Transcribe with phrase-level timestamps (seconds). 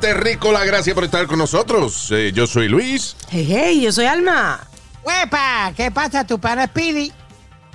[0.00, 2.10] Terrícola, gracias por estar con nosotros.
[2.10, 3.16] Eh, yo soy Luis.
[3.30, 4.60] Hey, hey, yo soy Alma.
[5.04, 5.72] ¡Huepa!
[5.76, 7.12] ¿Qué pasa, tu pana Speedy?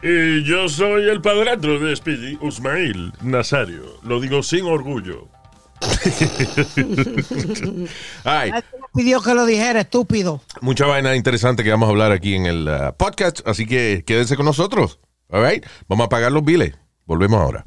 [0.03, 3.83] Y yo soy el padrastro de Speedy, Usmail Nazario.
[4.03, 5.27] Lo digo sin orgullo.
[8.23, 8.51] Ay,
[8.93, 10.41] pidió que lo dijera, estúpido.
[10.61, 14.35] mucha vaina interesante que vamos a hablar aquí en el uh, podcast, así que quédense
[14.35, 14.99] con nosotros.
[15.29, 15.65] All right?
[15.87, 16.73] Vamos a pagar los biles.
[17.05, 17.65] Volvemos ahora.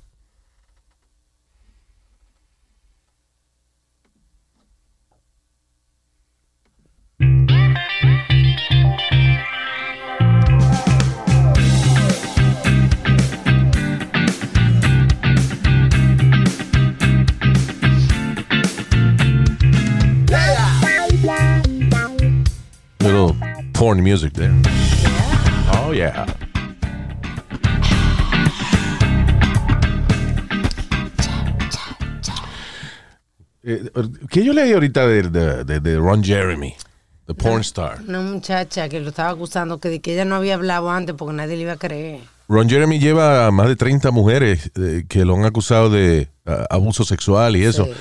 [23.80, 24.52] Porn music there.
[25.72, 26.26] Oh, yeah.
[33.62, 33.90] Eh,
[34.30, 36.74] ¿Qué yo leí ahorita de, de- de- de Ron Jeremy,
[37.26, 37.98] the porn star?
[38.06, 41.34] Una muchacha que lo estaba acusando que, de que ella no había hablado antes porque
[41.34, 42.20] nadie le iba a creer.
[42.48, 46.66] Ron Jeremy lleva a más de 30 mujeres eh, que lo han acusado de ah,
[46.70, 47.84] abuso sexual y eso.
[47.84, 47.92] Sí.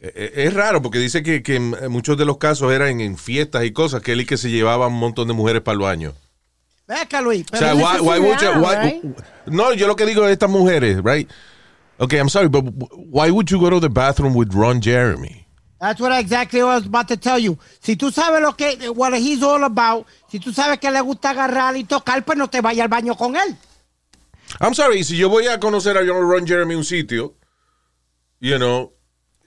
[0.00, 3.16] Eh, eh, Es raro porque dice que, que en muchos de los casos eran en
[3.18, 5.80] fiestas y cosas que él y que se llevaba un montón de mujeres para el
[5.80, 6.14] baño.
[6.88, 7.44] Acá, Luis.
[7.52, 9.04] O sea, pero why- would you- real, why- right?
[9.46, 11.30] no, yo lo que digo es estas mujeres, right?
[11.98, 12.64] Okay, I'm sorry, but
[12.96, 15.46] why would you go to the bathroom with Ron Jeremy?
[15.78, 17.58] That's what exactly I was about to tell you.
[17.80, 21.30] Si tú sabes lo que, what he's all about, si tú sabes que le gusta
[21.30, 23.56] agarrar y tocar, pues no te vayas al baño con él.
[24.60, 27.34] I'm sorry, si yo voy a conocer a Ron Jeremy en un sitio,
[28.40, 28.92] you know,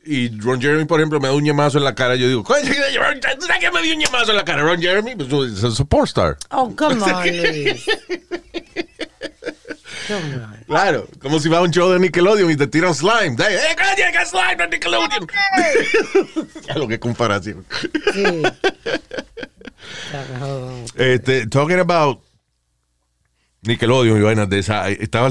[0.05, 2.61] y Ron Jeremy, por ejemplo, me da un ñemazo en la cara, yo digo, coño,
[2.65, 4.61] ¿tú sabes que me dio un ñemazo en la cara?
[4.63, 6.37] Ron Jeremy, pues es un porn star.
[6.51, 7.85] Oh, come on, Luis.
[10.07, 10.63] Come on.
[10.67, 13.37] Claro, como si va a un show de Nickelodeon y te tiran slime.
[13.39, 15.27] ¡Eh, coño, que slime de Nickelodeon!
[16.67, 17.65] Ya lo que comparación.
[18.13, 18.23] Sí.
[20.95, 22.21] Este, talking about
[23.61, 24.89] Nickelodeon y vainas de esa.
[24.89, 25.29] Estaba,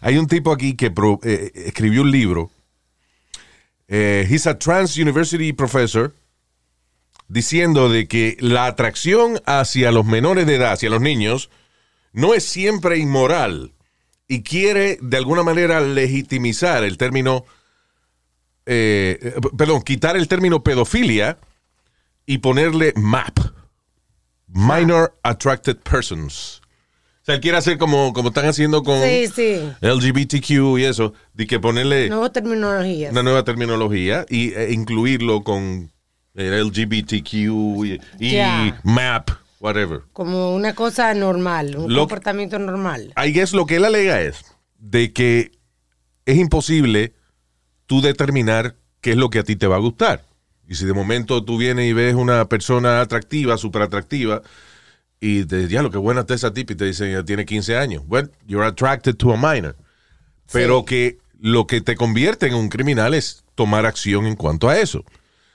[0.00, 2.50] hay un tipo aquí que pro- eh, escribió un libro.
[3.96, 6.12] Eh, he's a trans university professor
[7.28, 11.48] diciendo de que la atracción hacia los menores de edad, hacia los niños,
[12.12, 13.72] no es siempre inmoral
[14.26, 17.44] y quiere de alguna manera legitimizar el término,
[18.66, 21.38] eh, eh, perdón, quitar el término pedofilia
[22.26, 23.38] y ponerle MAP,
[24.48, 26.63] Minor Attracted Persons.
[27.24, 29.60] O sea, él quiere hacer como, como están haciendo con Sí, sí.
[29.80, 33.10] LGBTQ y eso, de que ponerle Nueva terminología.
[33.10, 35.90] una nueva terminología y e incluirlo con
[36.34, 37.32] el LGBTQ
[38.20, 38.72] y.
[38.82, 40.00] MAP, whatever.
[40.12, 43.14] Como una cosa normal, un Lo- comportamiento normal.
[43.16, 44.44] I guess lo que él alega es
[44.78, 45.52] de que
[46.26, 47.14] es imposible
[47.86, 50.26] tú determinar qué es lo que a ti te va a gustar.
[50.68, 54.42] Y si de momento tú vienes y ves una persona atractiva, súper atractiva,
[55.24, 57.78] y te ya lo que buena está esa tipa y te dicen, ya tiene 15
[57.78, 58.02] años.
[58.06, 59.74] Well, you're attracted to a minor.
[60.52, 64.78] Pero que lo que te convierte en un criminal es tomar acción en cuanto a
[64.78, 65.02] eso.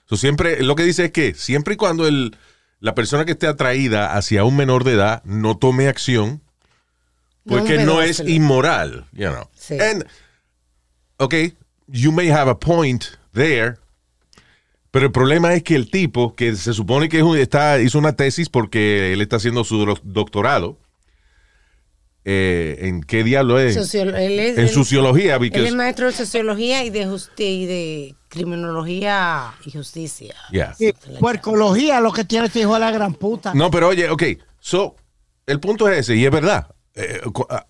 [0.05, 2.35] So, siempre, lo que dice es que siempre y cuando el,
[2.79, 6.41] la persona que esté atraída hacia un menor de edad no tome acción,
[7.45, 9.47] porque no, es inmoral, you know.
[9.53, 9.79] Sí.
[9.79, 10.03] And,
[11.17, 11.53] okay,
[11.87, 13.77] you may have a point there,
[14.91, 17.97] pero el problema es que el tipo, que se supone que es un- está, hizo
[17.99, 20.77] una tesis porque él está haciendo su doc- doctorado,
[22.25, 23.75] eh, ¿en qué diablo es?
[23.93, 29.53] Él es- en él- sociología, Él es maestro de sociología y de, y de criminología
[29.65, 30.35] y justicia.
[30.51, 30.75] yeah.
[30.79, 33.53] Y puercología lo que tiene este hijo de la gran puta.
[33.53, 34.23] No, pero oye, ok,
[34.59, 34.95] so,
[35.47, 36.67] el punto es ese, y es verdad.
[36.95, 37.65] Eh, cu- a- a-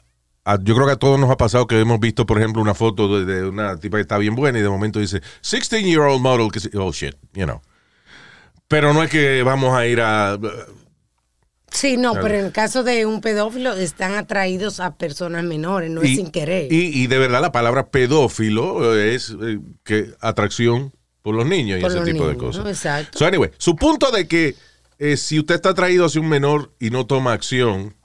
[0.57, 3.19] yo creo que a todos nos ha pasado que hemos visto, por ejemplo, una foto
[3.19, 6.59] de, de una tipa que está bien buena y de momento dice 16-year-old model, que
[6.77, 7.61] oh shit, you know.
[8.67, 10.37] Pero no es que vamos a ir a.
[11.71, 16.01] Sí, no, pero en el caso de un pedófilo están atraídos a personas menores, no
[16.01, 16.71] es sin querer.
[16.71, 21.79] Y, y de verdad la palabra pedófilo eh, es eh, que atracción por los niños
[21.79, 22.65] y ese tipo de cosas.
[22.65, 23.19] Exacto.
[23.19, 24.55] So anyway, su punto de que
[24.97, 27.95] eh, si usted está atraído hacia un menor y no toma acción,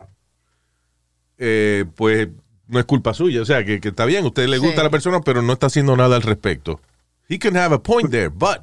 [1.46, 2.28] eh, pues
[2.66, 3.42] no es culpa suya.
[3.42, 4.80] O sea, que, que está bien, a usted le gusta Sí.
[4.80, 6.80] a la persona, pero no está haciendo nada al respecto.
[7.28, 8.60] He can have a point there, but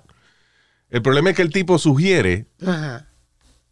[0.89, 3.07] el problema es que el tipo sugiere Ajá.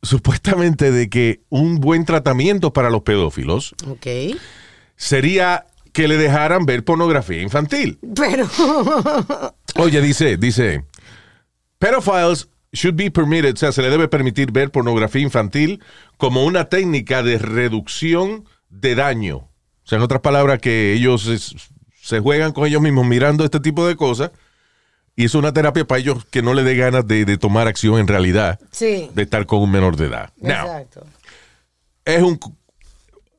[0.04, 3.76] supuestamente de que un buen tratamiento para los pedófilos
[4.96, 8.00] sería que le dejaran ver pornografía infantil.
[8.16, 8.48] Pero.
[9.76, 10.86] Oye, dice, dice,
[11.80, 15.82] pedophiles should be permitted, o sea, se le debe permitir ver pornografía infantil
[16.18, 19.38] como una técnica de reducción de daño.
[19.38, 19.50] O
[19.90, 21.56] sea, en otras palabras, que ellos es-
[22.02, 24.32] se juegan con ellos mismos mirando este tipo de cosas
[25.16, 28.00] y es una terapia para ellos que no le dé ganas de, de tomar acción
[28.00, 29.10] en realidad, sí.
[29.14, 30.32] de estar con un menor de edad.
[30.38, 31.06] Now, Exacto.
[32.06, 32.40] es un-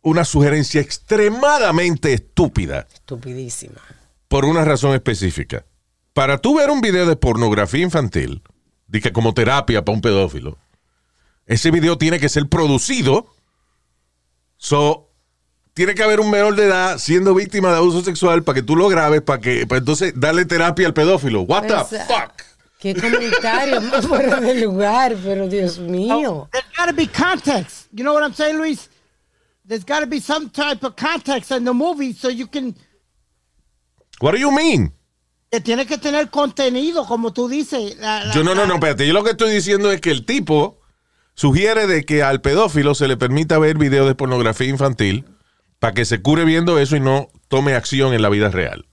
[0.02, 3.80] una sugerencia extremadamente estúpida Estupidísima.
[4.28, 5.64] por una razón específica.
[6.12, 8.42] Para tú ver un video de pornografía infantil,
[8.88, 10.58] de que como terapia para un pedófilo,
[11.46, 13.26] ese video tiene que ser producido.
[14.56, 15.09] So,
[15.74, 18.76] tiene que haber un menor de edad siendo víctima de abuso sexual para que tú
[18.76, 21.42] lo grabes, para que, para entonces darle terapia al pedófilo.
[21.42, 22.32] What the fuck?
[22.78, 26.48] Qué comentario más fuera de lugar, pero Dios mío.
[26.52, 27.86] There's got to be context.
[27.92, 28.88] You know what I'm saying, Luis?
[29.66, 32.74] There's got to be some type of context in the movie so you can.
[34.20, 34.92] What do you mean?
[35.50, 37.96] Que tiene que tener contenido, como tú dices.
[37.98, 39.06] La- la- Yo no, no, no, espérate.
[39.06, 40.80] Yo lo que estoy diciendo es que el tipo
[41.34, 45.24] sugiere de que al pedófilo se le permita ver videos de pornografía infantil
[45.80, 48.86] para que se cure viendo eso y no tome acción en la vida real.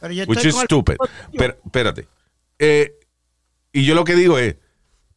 [0.00, 0.94] Pero yo Which is el- stupid.
[1.36, 2.06] Pero, espérate.
[2.60, 2.94] Eh,
[3.72, 4.56] y yo lo que digo es,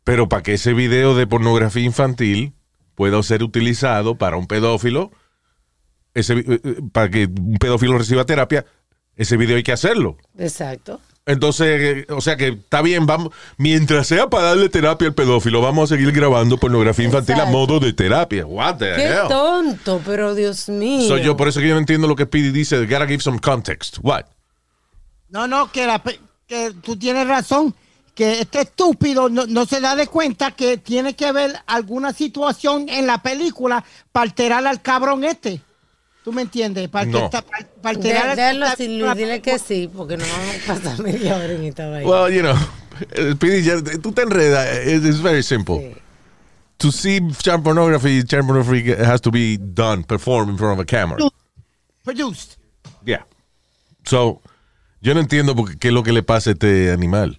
[0.03, 2.53] pero para que ese video de pornografía infantil
[2.95, 5.11] pueda ser utilizado para un pedófilo,
[6.13, 8.65] ese, eh, eh, para que un pedófilo reciba terapia,
[9.15, 10.17] ese video hay que hacerlo.
[10.37, 11.01] Exacto.
[11.27, 15.59] Entonces, eh, o sea que está bien, vamos, mientras sea para darle terapia al pedófilo,
[15.59, 18.45] vamos a seguir grabando pornografía infantil a modo de terapia.
[18.45, 19.27] What the Qué hell?
[19.27, 21.07] tonto, pero Dios mío.
[21.07, 23.39] So, yo por eso que yo no entiendo lo que Speedy dice, gotta give some
[23.39, 23.97] context.
[24.03, 24.25] What?
[25.29, 27.73] No, no, que, la pe- que tú tienes razón.
[28.13, 32.87] Que este estúpido no, no se da de cuenta que tiene que ver alguna situación
[32.87, 33.83] en la película
[34.13, 35.59] para alterar al cabrón este.
[36.25, 36.89] ¿Tú me entiendes?
[36.89, 37.29] Para, que No.
[37.29, 37.45] para,
[37.83, 41.87] para alterar déjalo dile que sí, porque no vamos a pasar media hora en esta
[41.87, 42.09] vaina.
[42.09, 42.55] Well, you know,
[43.61, 44.87] ya- tú te enredas.
[44.87, 45.77] It's, very simple.
[45.77, 45.95] Sí.
[46.79, 50.85] To see child pornography, child pornography has to be done, performed in front of a
[50.85, 51.19] camera.
[52.03, 52.57] Produced.
[53.05, 53.21] Yeah.
[54.07, 54.41] So,
[55.01, 57.37] yo no entiendo por qué, es lo que le pasa a este animal.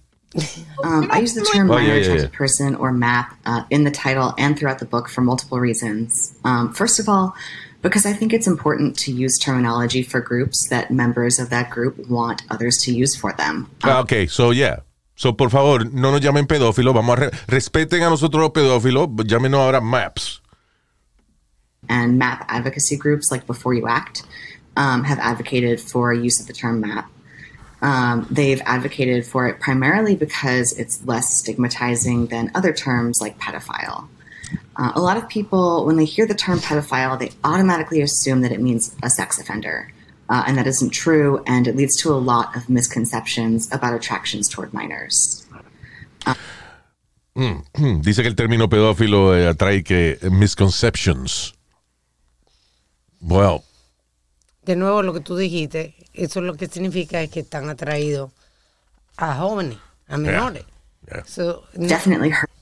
[0.83, 2.27] Um, I use the term Oh, yeah.
[2.31, 6.35] person or MAP uh, in the title and throughout the book for multiple reasons.
[6.45, 7.33] Um, first of all,
[7.87, 11.97] because I think it's important to use terminology for groups that members of that group
[12.09, 13.69] want others to use for them.
[13.83, 14.77] Ah, ok, so yeah.
[15.15, 16.93] So, por favor, no nos llamen pedófilos.
[16.93, 19.07] Vamos a re- respeten a nosotros los pedófilos.
[19.25, 20.41] Llámenos ahora MAPS.
[21.89, 24.23] and MAP advocacy groups like Before You Act
[24.75, 27.09] um, have advocated for use of the term MAP.
[27.81, 34.07] Um, they've advocated for it primarily because it's less stigmatizing than other terms like pedophile.
[34.75, 38.51] Uh, a lot of people, when they hear the term pedophile, they automatically assume that
[38.51, 39.91] it means a sex offender.
[40.29, 44.49] Uh, and that isn't true, and it leads to a lot of misconceptions about attractions
[44.49, 45.45] toward minors.
[47.35, 47.59] Hmm,
[48.01, 51.53] Dice que el término pedófilo eh, atrae que misconceptions.
[53.21, 53.63] Well,
[54.65, 58.31] De nuevo, lo que tú dijiste, eso lo que significa es que están atraídos
[59.17, 59.77] a jóvenes,
[60.09, 60.65] a menores.
[61.07, 62.56] yeah, So, Definitely heard yeah.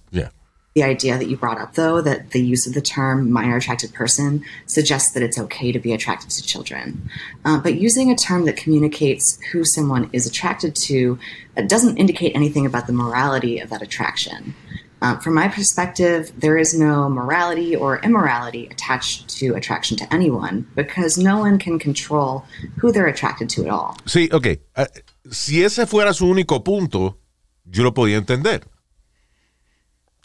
[0.76, 3.94] The idea that you brought up, though, that the use of the term minor attracted
[3.94, 7.10] person suggests that it's okay to be attracted to children.
[7.46, 11.18] Uh, but using a term that communicates who someone is attracted to
[11.56, 14.54] uh, doesn't indicate anything about the morality of that attraction.
[15.02, 20.68] Uh, from my perspective, there is no morality or immorality attached to attraction to anyone
[20.76, 22.44] because no one can control
[22.80, 23.96] who they're attracted to at all.
[24.06, 24.60] Sí, ok.
[24.76, 24.88] Ah,
[25.32, 27.18] si ese fuera su único punto,
[27.64, 28.68] yo lo podía entender.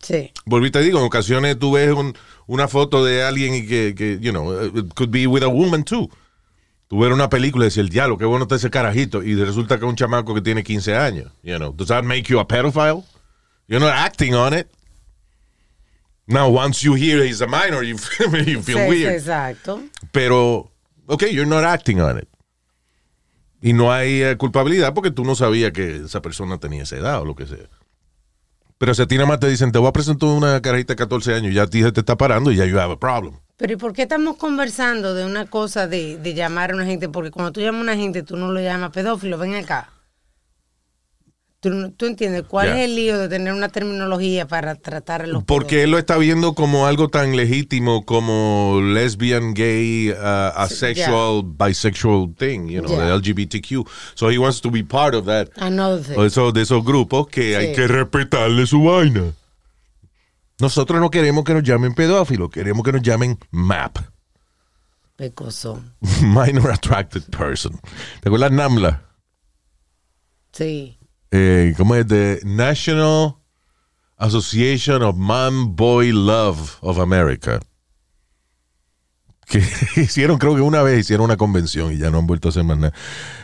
[0.02, 0.32] Sí.
[0.46, 2.16] Volví te digo, en ocasiones tú ves un-
[2.46, 5.48] una foto de alguien y que, que, you know, uh, it could be with a
[5.48, 6.10] woman too.
[6.88, 9.22] Tú ves una película y dices, el diablo, qué bueno está ese carajito.
[9.22, 11.30] Y resulta que es un chamaco que tiene 15 años.
[11.42, 13.04] You know, does that make you a pedophile?
[13.68, 14.66] You're not acting on it.
[16.26, 17.96] Now, once you hear he's a minor, you,
[18.46, 19.12] you feel Sí, weird.
[19.14, 19.82] Exacto.
[20.12, 20.70] Pero,
[21.06, 22.28] ok, you're not acting on it.
[23.62, 27.20] Y no hay eh, culpabilidad porque tú no sabías que esa persona tenía esa edad
[27.20, 27.68] o lo que sea.
[28.80, 30.96] Pero si a ti nada más te dicen, te voy a presentar una carajita de
[30.96, 33.34] 14 años, ya a ti se te está parando y ya you have a problem.
[33.58, 37.10] Pero ¿y por qué estamos conversando de una cosa de, de llamar a una gente?
[37.10, 39.90] Porque cuando tú llamas a una gente, tú no lo llamas pedófilo, ven acá.
[41.60, 45.44] Tú, tú entiendes cuál es el lío de tener una terminología para tratar a los
[45.44, 50.14] Porque él lo está viendo como algo tan legítimo como lesbian, gay, uh,
[50.56, 53.08] asexual, bisexual thing, you know, Yeah.
[53.08, 53.86] the LGBTQ.
[54.14, 55.48] So he wants to be part of that.
[55.56, 56.16] Another thing.
[56.18, 57.74] O eso- de esos grupos que hay Sí.
[57.74, 59.34] que respetarle su vaina.
[60.60, 63.98] Nosotros no queremos que nos llamen pedófilos, queremos que nos llamen MAP.
[65.16, 65.82] Pecoso.
[66.22, 67.78] Minor Attracted Person.
[68.22, 69.02] ¿Te acuerdas NAMLA?
[70.52, 70.96] Sí.
[71.30, 72.06] Eh, ¿Cómo es?
[72.06, 73.36] The National
[74.16, 77.60] Association of Man Boy Love of America.
[79.50, 79.58] Que
[80.02, 82.62] hicieron, creo que una vez hicieron una convención y ya no han vuelto a hacer
[82.62, 82.94] más nada.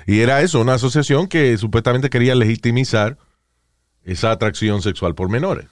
[0.07, 3.19] Y era eso, una asociación que supuestamente quería legitimizar
[4.05, 5.67] esa atracción sexual por menores.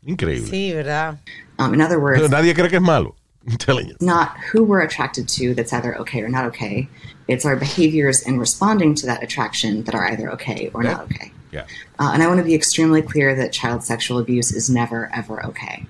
[0.00, 0.48] Increíble.
[0.48, 1.20] Sí, ¿verdad?
[1.58, 3.16] Um, in other words, Pero nadie cree que es malo.
[3.46, 3.96] I'm telling you.
[4.00, 6.88] not who we're attracted to that's either okay or not okay.
[7.28, 11.30] It's our behaviors in responding to that attraction that are either okay or not okay.
[11.52, 11.64] Yeah.
[11.98, 15.44] Uh, and I want to be extremely clear that child sexual abuse is never, ever
[15.46, 15.86] okay.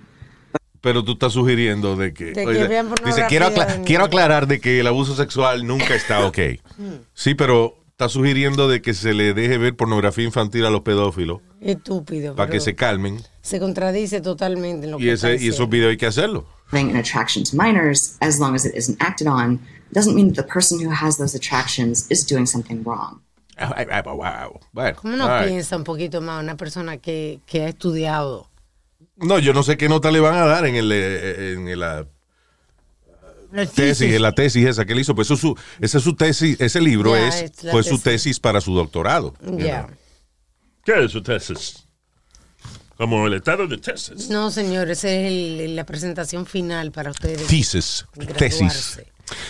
[0.80, 2.26] Pero tú estás sugiriendo de que...
[2.26, 4.08] De que oye, vean dice, quiero, acla- de quiero niños".
[4.08, 6.38] aclarar de que el abuso sexual nunca está ok.
[7.14, 11.40] sí, pero está sugiriendo de que se le deje ver pornografía infantil a los pedófilos
[11.60, 12.36] Estúpido.
[12.36, 13.20] para que pero se calmen.
[13.48, 16.46] Se contradice totalmente en lo Y, que ese, y esos videos hay que hacerlo.
[16.72, 19.58] An attraction to minors, as long as it isn't acted on,
[19.92, 23.20] doesn't mean that the person who has those attractions is doing something wrong.
[23.56, 24.60] Ay, ay, wow.
[24.72, 28.48] Bueno, ¿Cómo no piensa un poquito más una persona que, que ha estudiado?
[29.16, 32.06] No, yo no sé qué nota le van a dar en, el, eh, en la
[33.52, 35.14] El tesis, en la tesis esa que él hizo.
[35.14, 37.98] Pues eso es su, esa es su tesis, ese libro Ya, es, la fue su
[37.98, 38.02] tesis.
[38.04, 39.34] tesis para su doctorado.
[39.42, 39.86] you know.
[40.84, 41.87] ¿Qué es su tesis?
[42.98, 44.28] Como el estado de Texas.
[44.28, 47.46] No, señor, esa es el- la presentación final para ustedes.
[47.46, 48.04] Thesis,
[48.36, 49.00] tesis.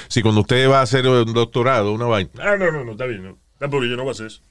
[0.08, 2.30] Sí, cuando usted va a hacer un doctorado, una vaina.
[2.38, 3.22] Ah, no, no, no, está bien.
[3.24, 3.38] No.
[3.58, 4.42] Tampoco yo no voy a hacer eso.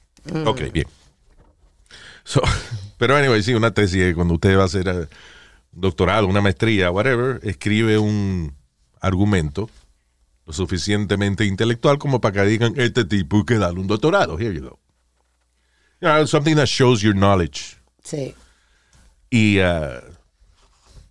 [0.44, 0.86] Ok, bien.
[2.24, 2.42] So,
[2.98, 4.92] pero anyway, sí, una tesis, eh, cuando usted va a hacer eh,
[5.72, 8.54] un doctorado, una maestría, whatever, escribe un
[9.00, 9.70] argumento
[10.44, 14.38] lo suficientemente intelectual como para que digan, este tipo que darle un doctorado.
[14.40, 14.78] Here you go.
[16.00, 17.76] You know, something that shows your knowledge.
[18.02, 18.34] Sí.
[19.30, 20.00] Y uh,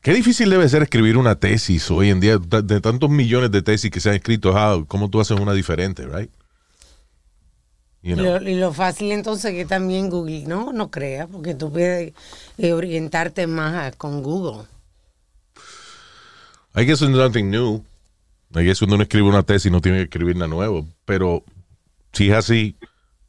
[0.02, 3.92] qué difícil debe ser escribir una tesis hoy en día, de tantos millones de tesis
[3.92, 6.32] que se han escrito, how, ¿cómo tú haces una diferente, right?
[8.02, 8.26] You Y know.
[8.26, 12.14] lo, y lo fácil entonces que también Google, no, no crea, porque tú puedes
[12.58, 14.66] eh, orientarte más a- con Google.
[16.76, 17.84] I guess it's nothing new.
[18.56, 20.88] I guess cuando uno escribe una tesis no tiene que escribir nada nuevo.
[21.06, 21.44] Pero
[22.14, 22.76] si es así,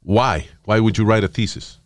[0.05, 0.47] why?
[0.67, 1.78] Why would you write a thesis?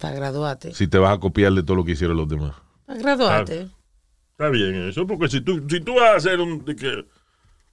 [0.00, 0.74] Para graduarte.
[0.74, 2.54] Si te vas a copiar de todo lo que hicieron los demás.
[2.86, 3.68] Para graduarte.
[4.32, 7.04] Está bien eso, porque si tú, si tú vas a ser un, de que,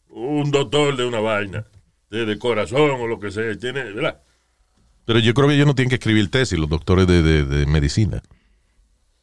[0.10, 1.66] un doctor de una vaina,
[2.10, 4.22] de, de corazón o lo que sea, tiene, ¿verdad?
[5.06, 7.66] Pero yo creo que ellos no tienen que escribir tesis, los doctores de, de- de
[7.68, 8.24] medicina.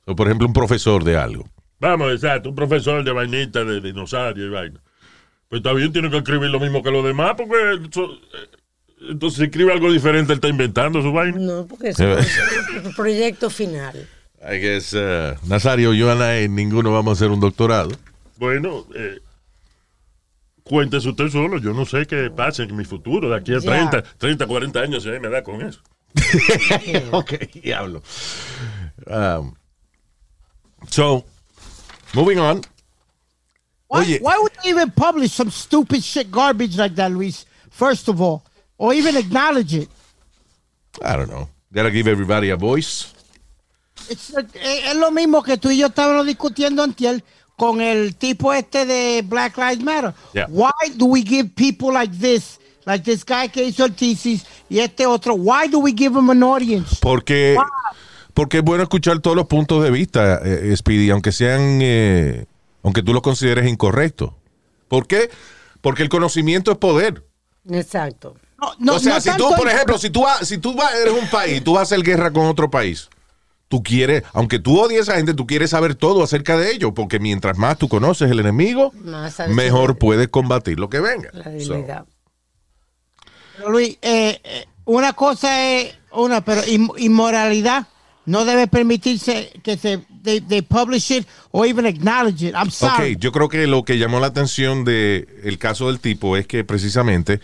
[0.06, 1.44] O por ejemplo, un profesor de algo.
[1.80, 4.80] Vamos, exacto, un profesor de vainita, de dinosaurio y vaina.
[5.48, 7.56] Pues también tiene que escribir lo mismo que los demás, porque
[7.90, 8.48] eso, eh,
[9.10, 11.38] entonces si escribe algo diferente, él está inventando su vaina.
[11.38, 12.16] No, porque es el
[12.96, 14.08] proyecto final.
[14.44, 17.90] I guess, uh, Nazario, yo, Ana, y ninguno vamos a hacer un doctorado.
[18.38, 19.20] Bueno, eh,
[20.64, 23.88] cuéntese usted solo, yo no sé qué pasa en mi futuro, de aquí a Ya.
[23.90, 25.80] 30, 30, 40 años, si a mí me da con eso.
[27.12, 27.32] ok,
[27.62, 28.02] diablo.
[29.06, 29.54] Um,
[30.88, 31.24] so,
[32.14, 32.62] moving on.
[33.88, 34.18] Why, Oye.
[34.20, 37.46] why would they even publish some stupid shit garbage like that, Luis?
[37.70, 38.42] First of all,
[38.82, 39.88] or even acknowledge it.
[41.00, 41.48] I don't know.
[41.72, 43.12] Gotta give everybody a voice.
[44.10, 47.22] It's, eh, es lo mismo que tú y yo estábamos discutiendo antier
[47.56, 50.12] con el tipo este de Black Lives Matter.
[50.34, 50.48] Yeah.
[50.48, 54.80] Why do we give people like this, like this guy que hizo el thesis y
[54.80, 56.96] este otro, why do we give them an audience?
[57.00, 57.56] Porque,
[58.34, 62.46] porque es bueno escuchar todos los puntos de vista, eh, Speedy, aunque sean, eh,
[62.82, 64.32] aunque tú los consideres incorrectos.
[64.88, 65.30] ¿Por qué?
[65.80, 67.24] Porque el conocimiento es poder.
[67.70, 68.34] Exacto.
[68.82, 70.92] No, no, o sea, no si tú, por ejemplo, si tú, vas, si tú vas,
[70.94, 73.08] eres un país, tú vas a hacer guerra con otro país,
[73.68, 76.92] tú quieres, aunque tú odies a esa gente, tú quieres saber todo acerca de ellos,
[76.94, 78.92] porque mientras más tú conoces el enemigo,
[79.48, 81.30] mejor puedes combatir lo que venga.
[81.32, 81.84] La So.
[83.56, 86.62] Pero, Luis, eh, eh, una cosa es una, pero
[86.98, 87.86] inmoralidad
[88.26, 92.54] no debe permitirse que se they, they publish it or even acknowledge it.
[92.54, 93.14] I'm sorry.
[93.14, 96.46] Ok, yo creo que lo que llamó la atención del el caso del tipo es
[96.46, 97.40] que precisamente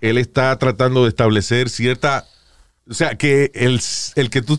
[0.00, 2.26] él está tratando de establecer cierta.
[2.88, 3.80] O sea, que el,
[4.16, 4.58] el que tú.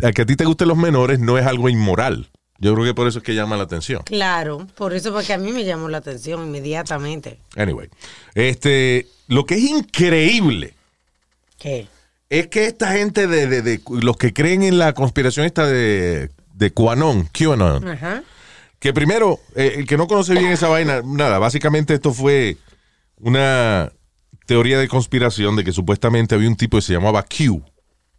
[0.00, 2.28] el que a ti te gusten los menores no es algo inmoral.
[2.58, 4.02] Yo creo que por eso es que llama la atención.
[4.04, 7.38] Claro, por eso porque a mí me llamó la atención inmediatamente.
[7.54, 7.88] Anyway,
[8.34, 10.72] este, lo que es increíble
[11.58, 11.86] ¿Qué?
[12.30, 16.30] es que esta gente de, de- de- los que creen en la conspiración esta de,
[16.54, 18.22] de QAnon, QAnon, Ajá.
[18.78, 22.56] que primero, eh, el que no conoce bien esa vaina, nada, básicamente esto fue
[23.18, 23.92] una
[24.46, 27.62] teoría de conspiración de que supuestamente había un tipo que se llamaba Q,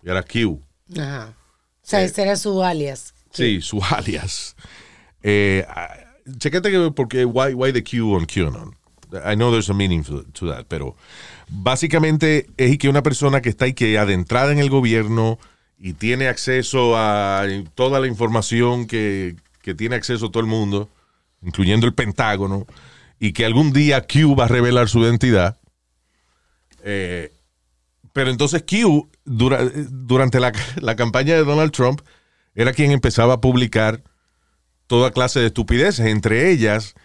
[0.04, 0.62] y era Q,
[0.98, 1.34] Ajá.
[1.82, 3.14] O sea, ese era su alias.
[3.32, 4.56] sí, su alias.
[5.24, 5.96] Eh, ah,
[6.38, 8.76] chequete que porque why, why the Q on QAnon.
[9.26, 10.98] I know there's a meaning to, that, pero
[11.50, 15.40] básicamente es que una persona que está ahí que adentrada en el gobierno
[15.80, 20.90] y tiene acceso a toda la información que, que tiene acceso todo el mundo,
[21.42, 22.68] incluyendo el Pentágono,
[23.18, 25.58] y que algún día Q va a revelar su identidad.
[26.90, 27.34] Eh,
[28.14, 32.00] pero entonces Q, dura- durante la, la campaña de Donald Trump,
[32.56, 34.02] era quien empezaba a publicar
[34.88, 36.96] toda clase de estupideces, entre ellas,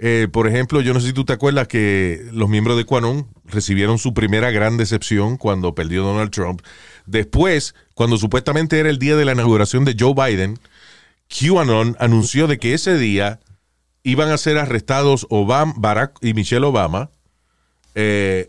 [0.00, 3.28] eh, por ejemplo, yo no sé si tú te acuerdas que los miembros de Quanon
[3.44, 6.62] recibieron su primera gran decepción cuando perdió Donald Trump.
[7.06, 10.58] Después, cuando supuestamente era el día de la inauguración de Joe Biden,
[11.28, 13.38] QAnon anunció de que ese día
[14.02, 17.10] iban a ser arrestados Obama, Barack y Michelle Obama,
[17.94, 18.48] eh,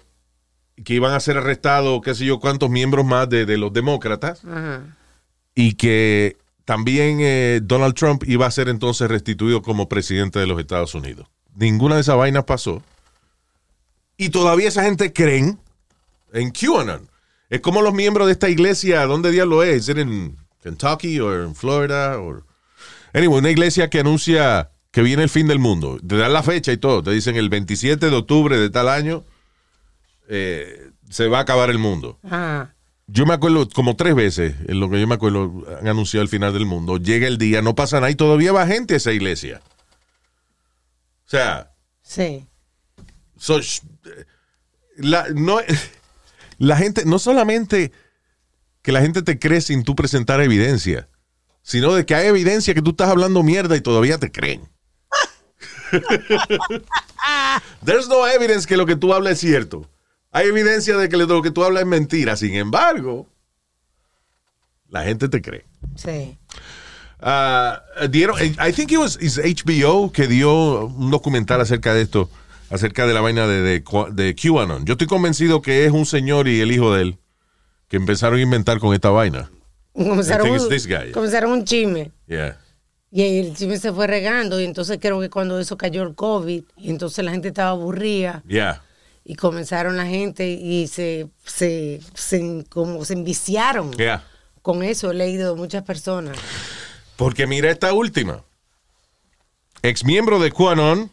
[0.84, 4.42] que iban a ser arrestados, qué sé yo, cuántos miembros más de, de los demócratas,
[5.56, 10.60] y que también eh, Donald Trump iba a ser entonces restituido como presidente de los
[10.60, 11.28] Estados Unidos.
[11.56, 12.84] Ninguna de esas vainas pasó.
[14.18, 15.60] Y todavía esa gente creen
[16.32, 17.10] en QAnon.
[17.50, 19.90] Es como los miembros de esta iglesia, ¿dónde diablo es?
[19.90, 22.20] ¿Es en Kentucky o en Florida?
[22.20, 22.44] O...
[23.14, 25.98] Anyway, una iglesia que anuncia que viene el fin del mundo.
[26.08, 27.02] Te dan la fecha y todo.
[27.02, 29.26] Te dicen el 27 de octubre de tal año
[30.30, 32.18] eh, se va a acabar el mundo.
[32.24, 32.74] Ajá.
[33.08, 36.30] Yo me acuerdo como tres veces, en lo que yo me acuerdo, han anunciado el
[36.30, 36.98] final del mundo.
[36.98, 39.62] Llega el día, no pasa nada y todavía va gente a esa iglesia.
[41.26, 41.72] O sea,
[42.04, 42.48] Sí.
[43.36, 43.60] so-
[44.98, 45.60] la, no,
[46.60, 47.92] la gente, no solamente
[48.84, 51.10] que la gente te cree sin tú presentar evidencia,
[51.64, 54.62] sino de que hay evidencia que tú estás hablando mierda y todavía te creen.
[57.84, 59.90] There's no evidence que lo que tú hablas es cierto.
[60.32, 62.36] Hay evidencia de que lo que tú hablas es mentira.
[62.36, 63.28] Sin embargo,
[64.90, 65.66] la gente te cree.
[65.96, 66.38] Sí.
[67.20, 72.30] Ah, dieron, I think it was HBO que dio un documental acerca de esto,
[72.70, 74.86] acerca de la vaina de, de, QAnon.
[74.86, 77.18] Yo estoy convencido que es un señor y el hijo de él
[77.90, 79.52] que empezaron a inventar con esta vaina.
[79.92, 81.12] Comenzaron, un, it's this guy.
[81.12, 82.12] comenzaron un chisme.
[82.28, 82.58] Yeah.
[83.12, 84.62] Y el chisme se fue regando.
[84.62, 88.44] Y entonces creo que cuando eso cayó el COVID, y entonces la gente estaba aburrida.
[88.48, 88.82] Yeah.
[89.32, 94.24] Y comenzaron la gente y se, se, se- como se enviciaron Yeah.
[94.64, 95.12] con eso.
[95.12, 96.36] He leído muchas personas.
[97.16, 98.42] Porque mira esta última.
[99.84, 101.12] Ex miembro de QAnon,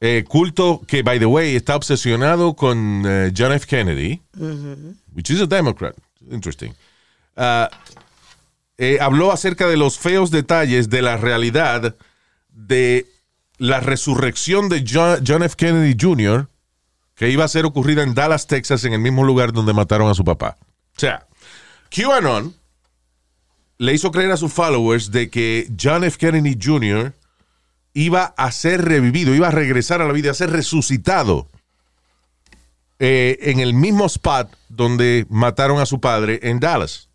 [0.00, 3.66] eh, culto que, by the way, está obsesionado con eh, John F.
[3.66, 4.20] Kennedy,
[5.14, 5.96] which is a Democrat.
[6.30, 6.74] Interesting.
[7.36, 7.70] Ah,
[8.76, 11.96] eh, habló acerca de los feos detalles de la realidad
[12.50, 13.06] de
[13.56, 15.56] la resurrección de John, John F.
[15.56, 16.48] Kennedy Jr.,
[17.22, 20.14] que iba a ser ocurrida en Dallas, Texas, en el mismo lugar donde mataron a
[20.14, 20.58] su papá.
[20.96, 21.28] O sea,
[21.88, 22.52] QAnon
[23.78, 26.18] le hizo creer a sus followers de que John F.
[26.18, 27.14] Kennedy Jr.
[27.94, 31.46] iba a ser revivido, iba a regresar a la vida, a ser resucitado
[32.98, 37.08] eh, en el mismo spot donde mataron a su padre en Dallas.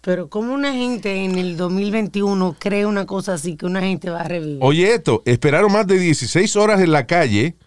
[0.00, 4.22] Pero como una gente en el 2021 cree una cosa así, que una gente va
[4.22, 4.60] a revivir.
[4.62, 7.58] Oye esto, esperaron más de 16 horas en la calle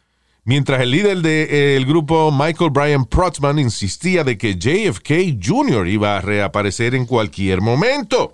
[0.46, 5.88] mientras el líder del grupo Michael Brian Protzman insistía de que JFK Jr.
[5.88, 8.32] iba a reaparecer en cualquier momento.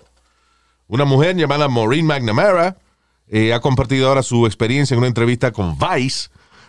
[0.88, 2.76] Una mujer llamada Maureen McNamara
[3.28, 6.28] eh, ha compartido ahora su experiencia en una entrevista con Vice,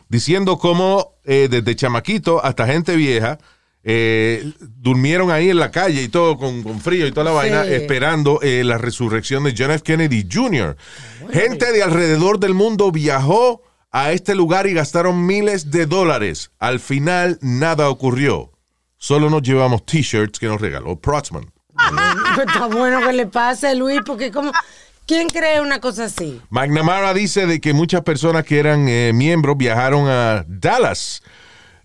[0.10, 3.38] diciendo cómo eh, desde chamaquito hasta gente vieja
[3.84, 7.36] eh, durmieron ahí en la calle y todo con, con frío y toda la Sí.
[7.50, 9.84] vaina esperando eh, la resurrección de John F.
[9.84, 10.78] Kennedy Jr.
[11.34, 13.62] Gente de alrededor del mundo viajó
[13.94, 16.52] a este lugar y gastaron miles de dólares.
[16.60, 18.52] Al final nada ocurrió.
[18.98, 21.52] Solo nos llevamos t-shirts que nos regaló Protzman.
[22.46, 24.52] Está bueno que le pase, Luis, porque como...
[25.06, 26.42] ¿Quién cree una cosa así?
[26.50, 31.22] McNamara dice de que muchas personas que eran eh, miembros viajaron a Dallas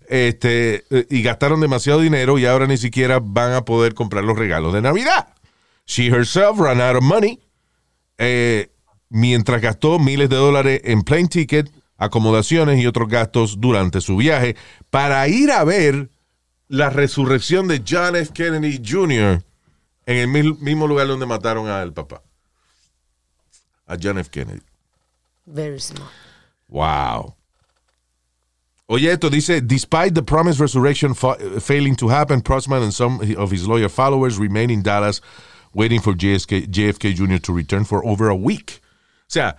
[0.07, 4.37] este, eh, y gastaron demasiado dinero y ahora ni siquiera van a poder comprar los
[4.37, 5.27] regalos de Navidad.
[5.85, 7.41] She herself ran out of money
[8.17, 8.69] eh,
[9.09, 11.69] mientras gastó miles de dólares en plane ticket,
[11.99, 14.55] acomodaciones y otros gastos durante su viaje
[14.89, 16.09] para ir a ver
[16.67, 18.31] la resurrección de John F.
[18.33, 19.43] Kennedy Jr.
[20.05, 20.27] en el
[20.59, 22.21] mismo lugar donde mataron al papá,
[23.85, 24.29] a John F.
[24.29, 24.61] Kennedy.
[25.45, 26.11] Very smart.
[26.67, 27.35] Wow.
[28.87, 33.51] Oye, esto dice, despite the promised resurrection fa- failing to happen, Prossman and some of
[33.51, 35.21] his lawyer followers remain in Dallas
[35.75, 37.37] waiting for JFK, JFK Jr.
[37.37, 38.81] to return for over a week.
[38.81, 39.57] O sea,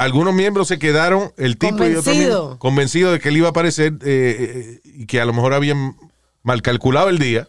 [0.00, 3.12] algunos miembros se quedaron, el tipo y otros Convencido.
[3.12, 5.94] de que él iba a aparecer eh, eh, y que a lo mejor habían
[6.42, 7.46] mal calculado el día.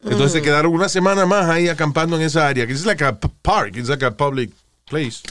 [0.00, 3.18] Entonces se quedaron una semana más ahí acampando en esa área, que es like a
[3.18, 4.52] park, it's like a public
[4.88, 5.22] place.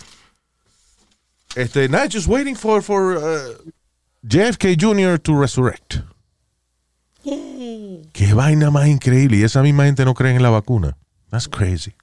[1.56, 3.72] Este, nada, just waiting for, for uh,
[4.22, 5.20] JFK Jr.
[5.20, 6.00] to resurrect.
[7.24, 9.38] Qué vaina más increíble.
[9.38, 10.98] Y esa misma gente no cree en la vacuna.
[11.30, 11.94] That's crazy.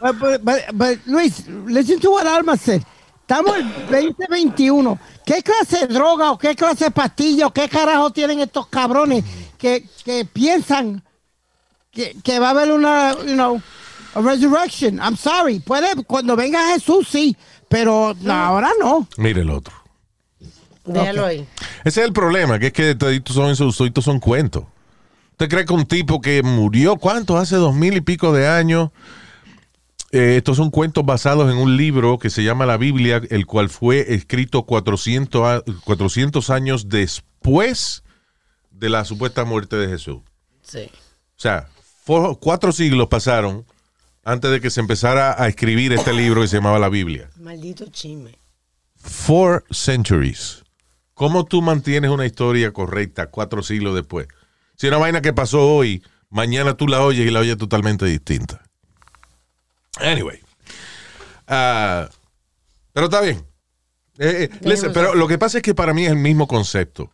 [0.00, 2.82] But, but, but, but, Luis, listen to what Alma said.
[3.26, 4.98] Estamos en 2021.
[5.26, 9.22] ¿Qué clase de droga o qué clase de pastilla o qué carajo tienen estos cabrones
[9.58, 11.02] que, que piensan
[11.90, 13.60] que, que va a haber una, you know,
[14.14, 14.98] a resurrection?
[14.98, 15.60] I'm sorry.
[15.60, 17.36] Puede, cuando venga Jesús, sí,
[17.68, 19.06] pero ahora no.
[19.18, 19.74] Mire el otro.
[20.86, 21.46] Déjalo ahí.
[21.84, 24.64] Ese es el problema, que es que toditos son, toditos son cuentos.
[25.32, 27.36] ¿Usted cree que un tipo que murió, ¿cuánto?
[27.36, 28.90] Hace dos mil y pico de años.
[30.10, 33.68] Eh, estos son cuentos basados en un libro que se llama la Biblia, el cual
[33.68, 38.02] fue escrito 400, a- 400 años después
[38.70, 40.20] de la supuesta muerte de Jesús.
[40.62, 40.90] Sí.
[40.90, 41.68] O sea,
[42.40, 43.64] cuatro siglos pasaron
[44.24, 47.28] antes de que se empezara a escribir este libro que se llamaba la Biblia.
[47.36, 48.38] Maldito chisme.
[48.96, 50.64] Four centuries.
[51.14, 54.28] ¿Cómo tú mantienes una historia correcta cuatro siglos después?
[54.76, 58.62] Si una vaina que pasó hoy, mañana tú la oyes y la oyes totalmente distinta.
[60.00, 60.40] Anyway.
[61.46, 62.08] Ah,
[62.92, 63.38] pero está bien.
[64.18, 67.12] Eh, eh, listen, pero lo que pasa es que para mí es el mismo concepto.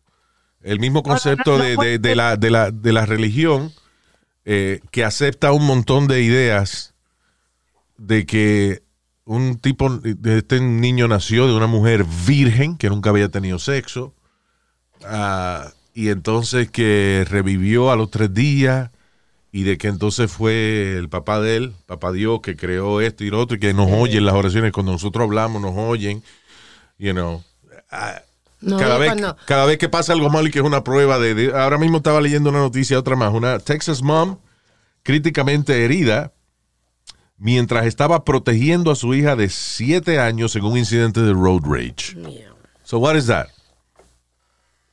[0.62, 3.72] El mismo concepto de, de- de la, de, la, de la religión
[4.46, 6.94] eh, que acepta un montón de ideas
[7.98, 8.82] de que
[9.26, 14.14] un tipo, de este niño nació de una mujer virgen que nunca había tenido sexo,
[15.04, 18.90] ah, y entonces que revivió a los tres días,
[19.56, 23.30] y de que entonces fue el papá de él, papá Dios, que creó esto y
[23.30, 26.24] lo otro, y que nos oyen las oraciones, cuando nosotros hablamos nos oyen,
[26.98, 27.40] you know.
[27.88, 28.20] Ah,
[28.60, 31.20] No, cada, vez, cuando- cada vez que pasa algo mal y que es una prueba
[31.20, 33.32] de, de- Ahora mismo estaba leyendo una noticia, otra más.
[33.32, 34.38] Una Texas mom
[35.04, 36.32] críticamente herida
[37.38, 42.16] mientras estaba protegiendo a su hija de siete años en un incidente de road rage.
[42.82, 43.48] So what is that?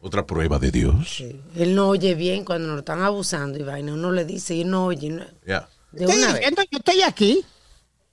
[0.04, 1.10] Otra prueba de Dios.
[1.18, 1.40] sí.
[1.56, 3.94] Él no oye bien cuando lo están abusando y vaina.
[3.94, 5.10] Uno le dice y él no oye.
[5.10, 5.70] no- Yeah.
[5.92, 6.36] De Estoy una vez.
[6.38, 7.46] diciendo, yo estoy aquí.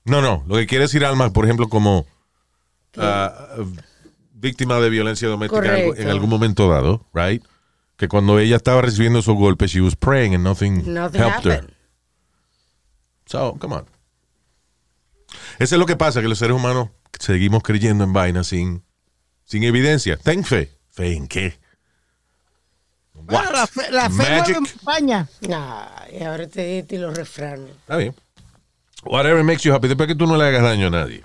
[0.05, 0.45] No, no.
[0.47, 2.07] Lo que quiere decir Alma, por ejemplo, como
[2.99, 3.57] ah,
[4.33, 7.43] víctima de violencia doméstica en algún momento dado, right?
[7.97, 11.53] Que cuando ella estaba recibiendo esos golpes, she was praying and nothing, Nothing helped her.
[11.53, 11.75] happened.
[13.27, 13.87] So, come on.
[15.59, 18.83] Eso es lo que pasa, que los seres humanos seguimos creyendo en vainas sin,
[19.45, 20.17] sin evidencia.
[20.17, 20.73] Ten fe.
[20.89, 21.59] ¿Fe en qué?
[23.29, 23.57] Bueno, What?
[23.57, 25.29] la fe, la fe mueve montaña.
[25.43, 27.71] Ay, ahora te diste los refranes.
[27.71, 28.15] Está bien.
[29.05, 29.87] Whatever makes you happy.
[29.87, 31.23] Después que tú no le hagas daño a nadie.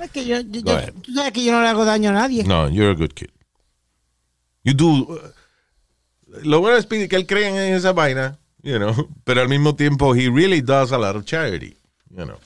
[0.00, 0.62] Es que yo, tú
[1.12, 2.44] sabes que yo no le hago daño a nadie.
[2.44, 3.30] No, you're a good kid.
[4.62, 4.86] You do.
[4.86, 5.18] uh,
[6.42, 10.14] lo bueno es que él cree en esa vaina, you know, pero al mismo tiempo,
[10.14, 11.76] he really does a lot of charity,
[12.10, 12.38] you know.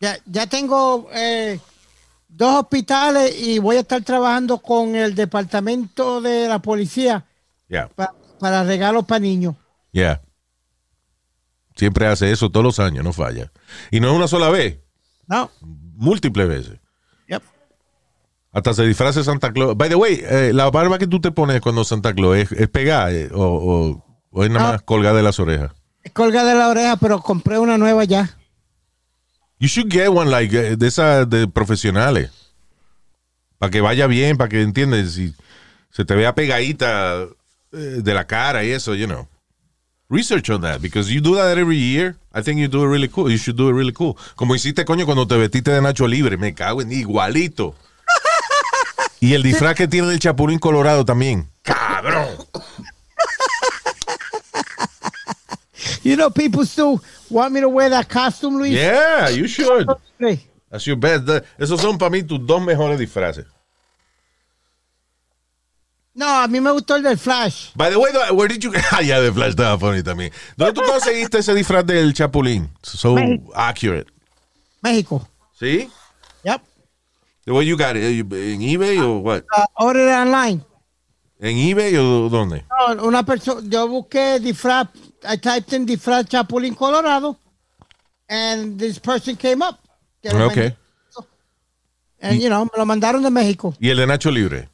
[0.00, 1.58] Ya, ya tengo eh,
[2.28, 7.24] dos hospitales y voy a estar trabajando con el departamento de la policía
[7.68, 7.88] Yeah,
[8.38, 9.54] para regalos para niños.
[9.92, 10.20] yeah.
[11.74, 13.52] Siempre hace eso todos los años, no falla.
[13.90, 14.78] Y no es una sola vez,
[15.26, 15.50] No.
[15.60, 16.80] múltiples veces.
[17.28, 17.42] Yep.
[18.52, 19.76] Hasta se disfraza Santa Claus.
[19.76, 22.68] By the way, eh, la barba que tú te pones cuando Santa Claus es, es
[22.68, 25.72] pegada eh, o, o- o es nada más colgada de las orejas.
[26.14, 28.38] Colga de la oreja, pero compré una nueva ya.
[29.58, 32.30] You should get one like eh, de esas de profesionales.
[33.58, 35.34] Para que vaya bien, para que entiendes, si
[35.90, 37.26] se te vea pegadita
[37.76, 39.28] de la cara y eso, you know.
[40.08, 42.16] Research on that, because you do that every year.
[42.32, 43.28] I think you do it really cool.
[43.28, 44.16] You should do it really cool.
[44.36, 46.36] Como hiciste, coño, cuando te vestiste de Nacho Libre.
[46.36, 47.74] Me cago en igualito.
[49.18, 51.48] Y el disfraz que tiene del Chapulín Colorado también.
[51.62, 52.28] Cabrón.
[56.04, 58.74] You know, people still want me to wear that costume, Luis.
[58.74, 59.88] Yeah, you should.
[60.70, 61.26] That's your best.
[61.58, 63.46] Esos son para mí tus dos mejores disfraces.
[66.16, 67.72] No, a mí me gustó el del Flash.
[67.74, 70.32] By the way, where did you Ah, ya de Flash estaba funny también.
[70.56, 72.70] ¿Dónde tú conseguiste ese disfraz del Chapulín?
[72.82, 73.52] So México.
[73.54, 74.10] accurate.
[74.80, 75.28] México.
[75.58, 75.90] ¿Sí?
[76.44, 76.62] Yep.
[77.44, 79.42] The way you got it, ¿en eBay o what?
[79.56, 80.62] Uh, order online.
[81.38, 82.64] ¿En eBay o dónde?
[82.96, 84.88] No, una persona, yo busqué disfraz,
[85.22, 87.38] I typed in disfraz Chapulín Colorado,
[88.28, 89.76] and this person came up.
[90.22, 90.54] Que lo Ok.
[90.56, 90.76] vendió.
[92.22, 93.74] And, you know, me lo mandaron de México.
[93.78, 94.70] ¿Y el de Nacho Libre?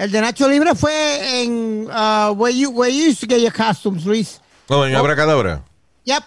[0.00, 3.52] El de Nacho Libre fue en uh, where, you, where you used to get your
[3.52, 4.40] costumes, Luis.
[4.70, 5.62] Oh, en Abracadabra.
[6.04, 6.22] Yep.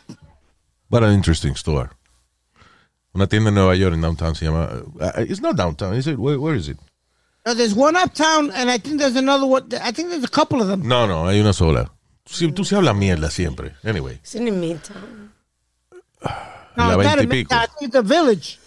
[0.90, 1.90] What an interesting store.
[3.16, 4.70] Una tienda en Nueva York, en downtown, se llama.
[5.02, 6.20] uh, it's not downtown, is it?
[6.20, 6.78] Where, where is it?
[7.48, 9.68] Uh, there's one uptown, and I think there's another one.
[9.82, 10.88] I think there's a couple of them.
[10.88, 11.92] No, no, hay una sola.
[12.28, 13.74] Sí, tú se hablas mierda siempre.
[13.84, 14.20] Anyway.
[14.24, 15.32] Es en Midtown.
[16.78, 17.56] No, la that 20 y is- pico.
[17.56, 18.60] I think the village.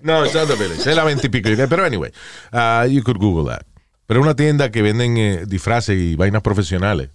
[0.00, 0.86] No, it's not the village.
[0.86, 1.66] Es la 20 y pico.
[1.68, 2.12] Pero anyway,
[2.52, 3.66] uh, you could Google that.
[4.08, 7.10] Pero es una tienda que venden eh, disfraces y vainas profesionales.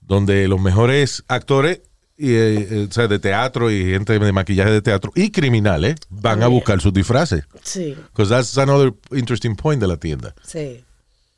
[0.00, 1.82] Donde los mejores actores
[2.16, 5.96] y, eh, eh, o sea, de teatro y gente de maquillaje de teatro y criminales
[6.08, 7.44] van a buscar sus disfraces.
[7.62, 10.34] Sí, Because that's another interesting point de la tienda.
[10.42, 10.82] sí.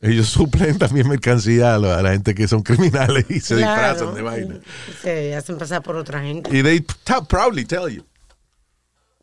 [0.00, 3.94] Ellos suplen también mercancía a la, gente que son criminales y se Claro.
[3.94, 4.60] disfrazan de vaina.
[5.02, 6.56] Se hacen pasar por otra gente.
[6.56, 6.86] Y they
[7.28, 8.04] proudly tell you.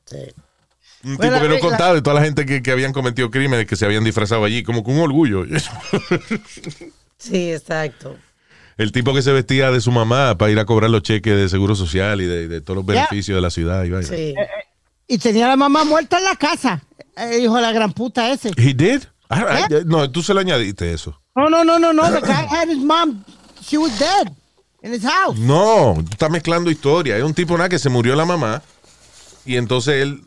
[0.06, 0.18] Sí.
[1.06, 3.68] Un Bueno, tipo que no contaba de toda la gente que, que habían cometido crímenes
[3.68, 5.46] que se habían disfrazado allí, como con un orgullo.
[7.18, 8.18] Sí, exacto.
[8.78, 11.48] El tipo que se vestía de su mamá para ir a cobrar los cheques de
[11.50, 13.84] seguro social y de, de todos los beneficios de la ciudad.
[13.86, 14.08] Y vaina.
[14.08, 14.36] Sí.
[15.08, 16.82] Y tenía a la mamá muerta en la casa.
[17.16, 18.50] El hijo de la gran puta ese.
[18.58, 19.04] He did?
[19.32, 21.20] I- I- no, tú se lo añadiste eso.
[21.36, 22.04] No, no, no, no, no.
[22.12, 23.24] The guy had his mom.
[23.62, 24.28] She was dead
[24.84, 25.40] in his house.
[25.40, 27.16] No, tú estás mezclando historia.
[27.18, 28.62] Es un tipo nada que se murió la mamá
[29.46, 30.22] y entonces él.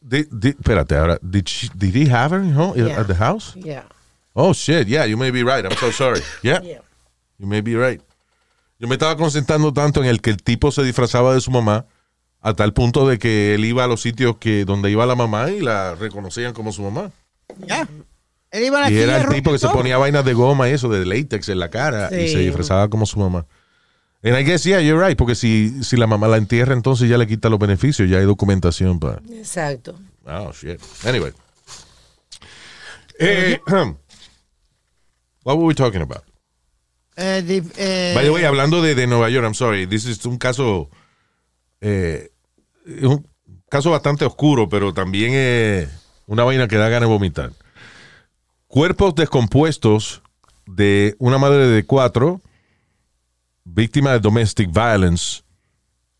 [0.00, 3.00] Di- di- espérate, ahora, did, she- did he have her home, Yeah.
[3.00, 3.54] at the house?
[3.56, 3.84] Yeah.
[4.34, 5.64] Oh shit, yeah, you may be right.
[5.64, 6.20] I'm so sorry.
[6.42, 6.80] Yeah, Yeah.
[7.38, 8.00] you may be right.
[8.78, 11.84] Yo me estaba concentrando tanto en el que el tipo se disfrazaba de su mamá
[12.40, 15.50] a tal punto de que él iba a los sitios que donde iba la mamá
[15.50, 17.10] y la reconocían como su mamá.
[17.66, 17.86] Yeah.
[18.52, 20.72] Él iba a la Y era el tipo que se ponía vainas de goma y
[20.72, 22.32] eso, de látex en la cara y Sí.
[22.34, 23.44] se disfrazaba como su mamá.
[24.22, 27.16] And I guess, yeah, you're right, porque si, si la mamá la entierra, entonces ya
[27.16, 29.22] le quita los beneficios, ya hay documentación para...
[29.32, 29.98] Exacto.
[30.26, 30.78] Oh, shit.
[31.06, 31.32] Anyway.
[33.18, 33.58] Eh,
[35.42, 36.22] what were we talking about?
[37.16, 40.38] Eh, eh, By the way, hablando de, de Nueva York, I'm sorry, this is un
[40.38, 40.88] caso,
[41.80, 42.30] eh,
[42.86, 43.26] es un
[43.68, 45.88] caso bastante oscuro, pero también es
[46.26, 47.52] una vaina que da ganas de vomitar.
[48.68, 50.22] Cuerpos descompuestos
[50.66, 52.40] de una madre de cuatro,
[53.72, 55.42] víctima de domestic violence,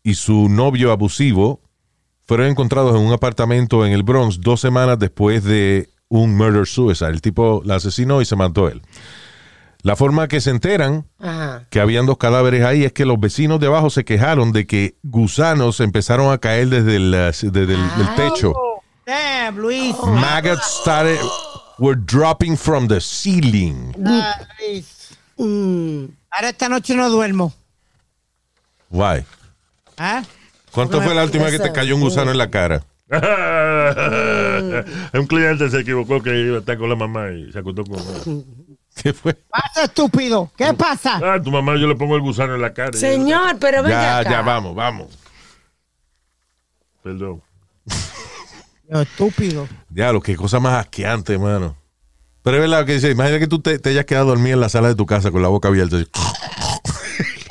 [0.03, 1.61] y su novio abusivo,
[2.25, 7.09] fueron encontrados en un apartamento en el Bronx dos semanas después de un murder suicide.
[7.09, 8.81] El tipo la asesinó y se mató él.
[9.83, 11.65] La forma que se enteran Ajá.
[11.69, 14.95] que habían dos cadáveres ahí es que los vecinos de abajo se quejaron de que
[15.01, 18.53] gusanos empezaron a caer desde el, eh, desde el del techo.
[19.05, 19.95] Damn, Luis.
[20.05, 21.19] Maggots started,
[21.79, 23.95] were dropping from the ceiling.
[25.37, 26.09] Mm.
[26.31, 27.53] Ahora esta noche no duermo.
[28.89, 29.25] Why?
[29.97, 30.23] ¿Ah?
[30.71, 32.83] ¿Cuánto fue la última vez que te cayó un gusano en la cara?
[35.13, 37.99] un cliente se equivocó que iba a estar con la mamá y se acostó con
[38.95, 39.33] ¿Qué fue?
[39.33, 40.51] Pasa, estúpido.
[40.57, 41.19] ¿Qué pasa?
[41.23, 42.97] Ah, tu mamá yo le pongo el gusano en la cara.
[42.97, 44.29] Señor, pero venga Ya, acá.
[44.29, 45.17] ya, vamos, vamos.
[47.03, 47.41] Perdón.
[48.89, 49.67] Yo, estúpido.
[49.89, 51.75] Diablo, qué cosa más asqueante, hermano.
[52.43, 54.69] Pero es verdad que dice, imagina que tú te, te hayas quedado dormido en la
[54.69, 55.97] sala de tu casa con la boca abierta.
[55.97, 56.07] así.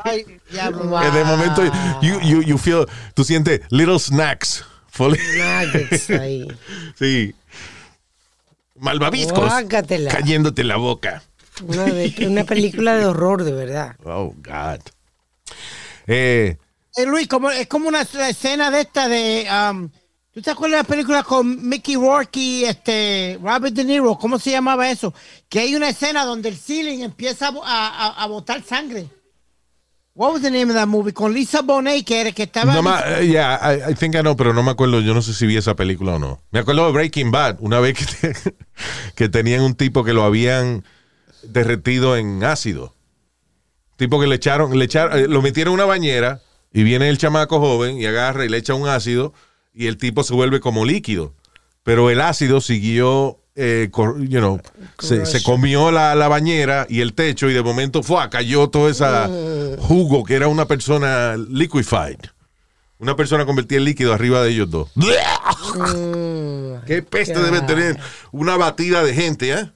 [0.05, 0.85] Ay, diablo.
[0.85, 1.01] Wow.
[1.05, 1.63] En el momento,
[2.03, 4.65] you, you, you feel, tú sientes little snacks.
[4.99, 6.47] Nuggets ahí.
[6.99, 7.35] Sí.
[8.77, 9.39] Malvaviscos.
[9.39, 10.11] Guácatela.
[10.11, 11.23] Cayéndote en la boca.
[11.63, 13.97] Una, de- una película de horror, de verdad.
[14.05, 14.81] Oh, God.
[16.07, 16.57] Eh,
[16.97, 19.47] Eh, Luis, como, es como una escena de esta de.
[19.71, 19.91] um,
[20.33, 24.17] ¿Tú te acuerdas de la película con Mickey Rourke y este, Robert De Niro?
[24.17, 25.13] ¿Cómo se llamaba eso?
[25.49, 29.09] Que hay una escena donde el ceiling empieza a, bo- a, a- a botar sangre.
[30.15, 31.13] What was the name of that movie?
[31.13, 32.75] Con Lisa Bonet, que era que estaba.
[32.75, 35.01] no ma- eh, yeah, I, I think I know, pero no me acuerdo.
[35.01, 36.41] Yo no sé si vi esa película o no.
[36.53, 38.55] Me acuerdo de Breaking Bad, una vez que, te-
[39.17, 40.85] que tenían un tipo que lo habían
[41.43, 42.95] derretido en ácido.
[43.97, 46.41] Tipo que le echaron, le echaron, eh, lo metieron en una bañera
[46.73, 49.33] y viene el chamaco joven y agarra y le echa un ácido
[49.73, 51.35] y el tipo se vuelve como líquido.
[51.83, 54.61] Pero el ácido siguió, eh, cor- you know,
[54.99, 58.89] se, se comió la, la bañera y el techo y de momento fue, cayó todo
[58.89, 59.05] ese
[59.79, 62.19] jugo que era una persona liquefied.
[62.99, 64.91] Una persona convertida en líquido arriba de ellos dos.
[66.87, 67.99] Qué peste debe tener
[68.31, 69.71] una batida de gente, ¿eh?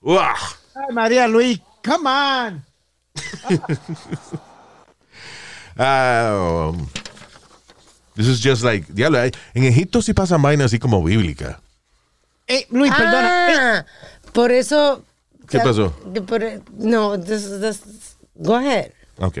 [0.00, 0.34] Uah.
[0.76, 2.64] Ay, María Luis, come on.
[5.76, 6.86] Ah, um,
[8.14, 11.56] this is just like, diablo, en Egipto sí pasan vainas así como bíblicas.
[12.46, 13.78] Eh, Luis, perdona.
[13.80, 13.86] Ah,
[14.32, 15.02] por eso.
[15.48, 15.92] ¿Qué pasó?
[16.12, 16.42] que por-
[16.78, 18.92] no, this- this- go ahead.
[19.18, 19.38] Ok.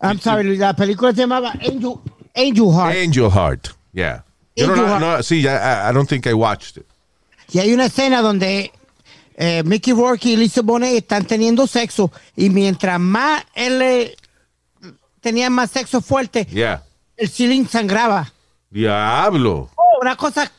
[0.00, 0.58] I'm sorry, Luis.
[0.58, 1.94] La película se llamaba Angel,
[2.36, 2.96] Angel Heart.
[2.96, 4.24] Angel Heart, yeah.
[4.56, 5.00] Yo no, Angel la- Heart.
[5.18, 6.86] no, sí, I, I don't think I watched it.
[7.52, 8.72] Y hay una escena donde
[9.36, 14.16] eh, Mickey Rourke y Lisa Bonet están teniendo sexo y mientras más él le-
[15.20, 16.82] tenía más sexo fuerte, Yeah.
[17.16, 18.32] El ceiling sangraba.
[18.70, 19.70] Diablo.
[19.76, 20.50] Oh, una cosa.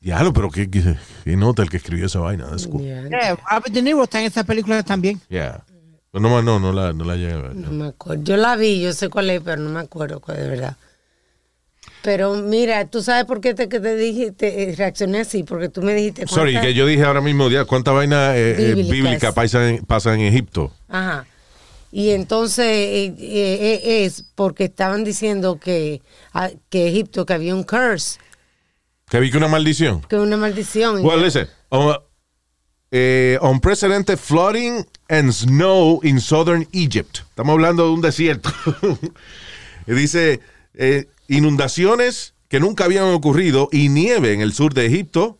[0.00, 2.46] Diablo, pero qué, qué- qué nota el que escribió esa vaina.
[2.48, 2.82] That's cool.
[2.82, 5.20] Ya, Yeah, Robert De Niro está en esa película también.
[5.28, 5.64] Yeah.
[6.12, 7.56] Pero no, no, no la, no la llegué a ver.
[7.56, 8.22] No me acuerdo.
[8.22, 10.76] Yo la vi, yo sé cuál es, pero no me acuerdo cuál de verdad.
[12.02, 15.68] Pero mira, tú sabes por qué te, que te dije, te, eh, reaccioné así, porque
[15.68, 16.26] tú me dijiste.
[16.28, 18.90] Sorry, que yo dije ahora mismo, ya, ¿cuánta vaina eh, eh, Bíblicas.
[18.90, 20.72] bíblica pasa en, pasa en Egipto?
[20.88, 21.26] Ajá.
[21.96, 26.02] Y entonces eh, eh, eh, es porque estaban diciendo que,
[26.34, 28.18] ah, que Egipto, que había un curse,
[29.08, 30.02] Que que una maldición.
[30.02, 31.02] que una maldición.
[31.02, 31.48] Well, listen.
[31.70, 31.94] uh,
[32.90, 37.20] eh, unprecedented flooding and snow in southern Egypt.
[37.30, 38.52] Estamos hablando de un desierto.
[39.86, 40.40] Dice
[40.74, 45.38] eh, inundaciones que nunca habían ocurrido y nieve en el sur de Egipto.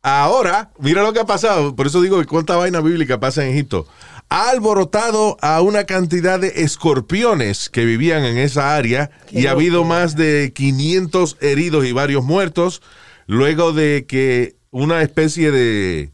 [0.00, 1.76] Ahora, mira lo que ha pasado.
[1.76, 3.86] Por eso digo que cuánta vaina bíblica pasa en Egipto.
[4.28, 9.84] Ha alborotado a una cantidad de escorpiones que vivían en esa área y ha habido
[9.84, 12.82] más de 500 heridos y varios muertos
[13.26, 16.12] luego de que una especie de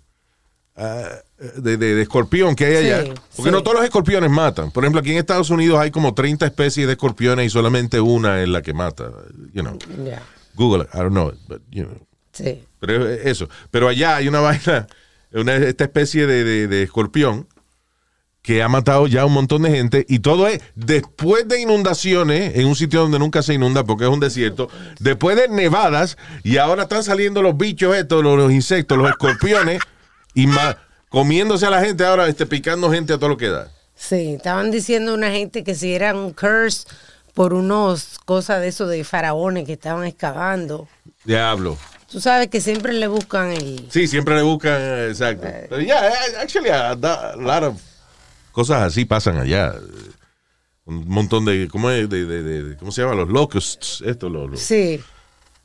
[0.77, 1.09] ah,
[1.57, 3.03] de, de- de escorpión que hay allá.
[3.05, 3.55] Sí, Porque sí.
[3.57, 4.71] no todos los escorpiones matan.
[4.71, 8.43] Por ejemplo, aquí en Estados Unidos hay como 30 especies de escorpiones y solamente una
[8.43, 9.11] es la que mata.
[9.55, 9.79] You know,
[10.57, 11.97] Google, I don't know, but, you know.
[12.33, 12.63] sí.
[12.81, 13.49] Pero es eso.
[13.71, 14.87] Pero allá hay una vaina,
[15.33, 17.47] una, esta especie de, de- de escorpión
[18.43, 22.67] que ha matado ya un montón de gente y todo es después de inundaciones en
[22.67, 26.85] un sitio donde nunca se inunda porque es un desierto, después de nevadas y ahora
[26.85, 29.81] están saliendo los bichos estos, los, los insectos, los escorpiones
[30.35, 30.79] y ma-
[31.11, 33.69] comiéndose a la gente ahora, este, picando gente a todo lo que da.
[33.95, 36.87] Sí, estaban diciendo una gente que si era un curse
[37.35, 40.89] por unos cosas de eso de faraones que estaban excavando.
[41.25, 41.77] Diablo.
[42.11, 43.87] Tú sabes que siempre le buscan el...
[43.91, 45.47] Sí, siempre le buscan, eh, exacto.
[45.69, 47.75] Pero ya, eh, actually, a, a lot of
[48.53, 49.75] cosas así pasan allá.
[50.85, 52.09] Un montón de, ¿cómo, es?
[52.09, 53.15] De, de- de- ¿cómo se llama?
[53.15, 55.01] Los locusts, esto, los, los- Sí,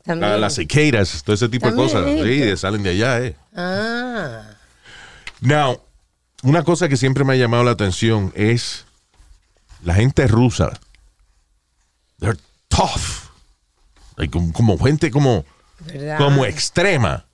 [0.04, 0.40] también.
[0.40, 2.06] las cicadas, todo ese tipo de cosas.
[2.24, 3.36] Sí, salen de allá, eh.
[3.56, 4.44] Ah,
[5.42, 5.82] Now,
[6.44, 8.86] una cosa que siempre me ha llamado la atención es
[9.84, 10.72] la gente rusa.
[12.20, 13.30] They're tough.
[14.18, 15.44] Like, como, como gente como,
[15.80, 16.18] ¿verdad?
[16.18, 17.26] como extrema.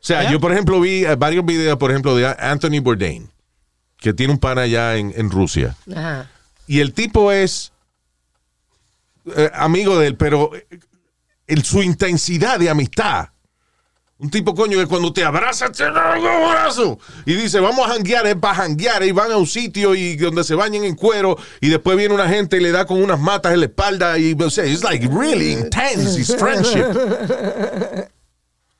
[0.00, 3.28] O sea, yo por ejemplo vi eh, varios videos, por ejemplo, de Anthony Bourdain,
[3.98, 5.76] que tiene un pana allá en, en Rusia.
[5.94, 6.30] Ajá.
[6.66, 7.72] Y el tipo es
[9.36, 10.66] eh, amigo de él, pero eh,
[11.46, 13.28] el- su intensidad de amistad.
[14.20, 16.98] Un tipo, coño, que cuando te abraza, te da un abrazo.
[17.24, 19.04] Y dice, vamos a janguear, es para janguear.
[19.04, 21.36] Y van a un sitio y donde se bañen en cuero.
[21.60, 24.18] Y después viene una gente y le da con unas matas en la espalda.
[24.18, 26.84] Y o sea, it's like really intense, his friendship.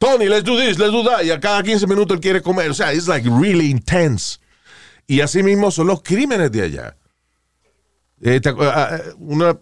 [0.01, 1.25] Tony, let's do this, let's do that.
[1.25, 2.71] Y a cada 15 minutos él quiere comer.
[2.71, 4.39] O sea, it's like really intense.
[5.09, 6.97] Y así mismo son los crímenes de allá.
[8.23, 8.53] Eh, ah,
[8.93, 9.59] ah, una-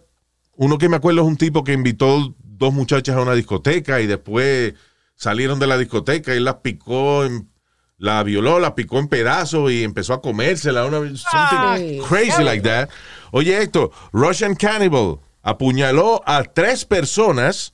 [0.57, 4.07] uno que me acuerdo es un tipo que invitó dos muchachas a una discoteca y
[4.07, 4.73] después
[5.15, 7.49] salieron de la discoteca y las picó, en-
[7.97, 10.85] la violó, la picó en pedazos y empezó a comérsela.
[10.85, 12.89] Una, something crazy like that.
[13.31, 17.73] Oye, esto, Russian Cannibal apuñaló a tres personas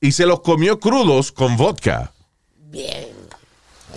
[0.00, 2.12] y se los comió crudos con vodka.
[2.56, 3.17] Bien.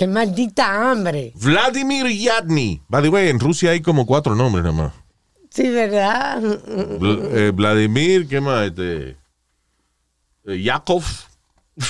[0.01, 1.31] Qué maldita hambre.
[1.35, 2.81] Vladimir Yadny.
[2.87, 4.93] By the way, en Rusia hay como cuatro nombres nada más.
[5.51, 6.41] Sí, ¿verdad?
[6.43, 8.69] Eh, Vladimir, ¿qué más?
[8.69, 9.15] Este,
[10.47, 11.03] eh, Yakov.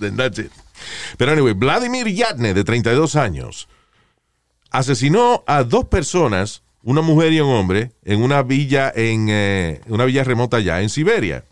[0.00, 0.50] Then that's it.
[1.18, 3.68] Pero anyway, Vladimir Yadne, de 32 años,
[4.70, 10.06] asesinó a dos personas, una mujer y un hombre, en una villa en eh, una
[10.06, 11.44] villa remota allá en Siberia.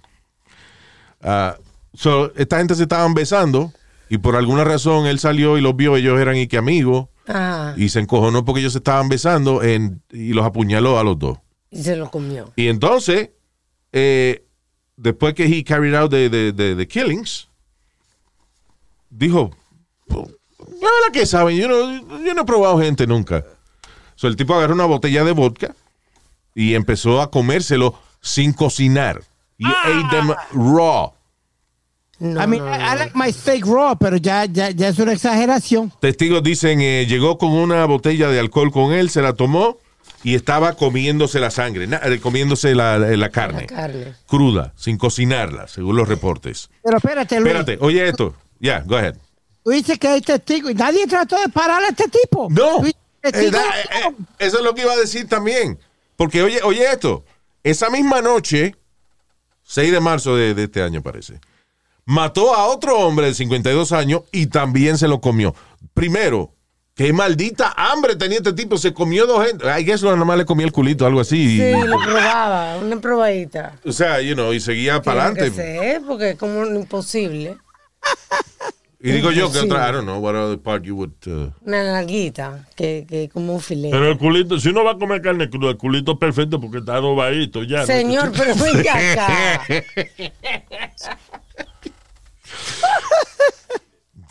[1.92, 3.71] So, esta gente se estaban besando
[4.09, 7.75] y por alguna razón él salió y los vio, ellos eran y que amigos Ah,
[7.77, 11.38] y se encojonó porque ellos se estaban besando en- y los apuñaló a los dos.
[11.71, 12.53] y se lo comió.
[12.57, 13.31] Y entonces,
[13.92, 14.45] eh,
[14.97, 17.49] después que he carried out the, the- the- the killings,
[19.11, 19.51] dijo,
[20.07, 23.45] "Pues, la verdad que saben, yo no, yo no he probado gente nunca.
[24.14, 25.75] So, el tipo agarró una botella de vodka
[26.55, 29.23] y empezó a comérselo sin cocinar.
[29.59, 31.12] Y ate them raw.
[32.19, 35.12] No, I mean, no, I, like my steak raw, pero ya, ya, ya es una
[35.12, 35.93] exageración.
[36.01, 39.77] Testigos dicen, eh, llegó con una botella de alcohol con él, se la tomó
[40.23, 43.62] y estaba comiéndose la sangre, na- eh, comiéndose la, la carne.
[43.62, 44.14] La carne.
[44.27, 46.71] cruda, sin cocinarla, según los reportes.
[46.83, 47.49] Pero espérate, Luis.
[47.55, 48.35] Espérate, oye esto.
[48.59, 49.17] Ya, go ahead.
[49.62, 52.49] Tú dices que hay testigos y nadie trató de parar a este tipo.
[52.51, 55.79] No, eh, da- eh, eh, eso es lo que iba a decir también.
[56.17, 57.25] Porque, oye, oye esto.
[57.62, 58.75] Esa misma noche,
[59.64, 61.41] 6 de marzo de, de este año parece,
[62.07, 65.54] mató a otro hombre de 52 años y también se lo comió.
[65.92, 66.54] Primero,
[66.94, 68.78] qué maldita hambre tenía este tipo.
[68.78, 69.68] Se comió dos gente.
[69.70, 71.59] Ay, eso nada más le comía el culito, algo así.
[71.59, 73.78] Sí, lo probaba, una probadita.
[73.84, 75.50] O sea, you know, y seguía para adelante.
[75.54, 77.57] ser, porque es como imposible.
[78.98, 81.12] Y digo yo que otra, I don't know, what other part you would.
[81.26, 83.90] uh, Una nalguita, que, que como un filete.
[83.94, 86.78] Pero el culito, si uno va a comer carne cruda, el culito es perfecto porque
[86.78, 87.80] está adobadito ya.
[87.80, 87.86] ¿no?
[87.86, 89.62] Señor, pero venga acá.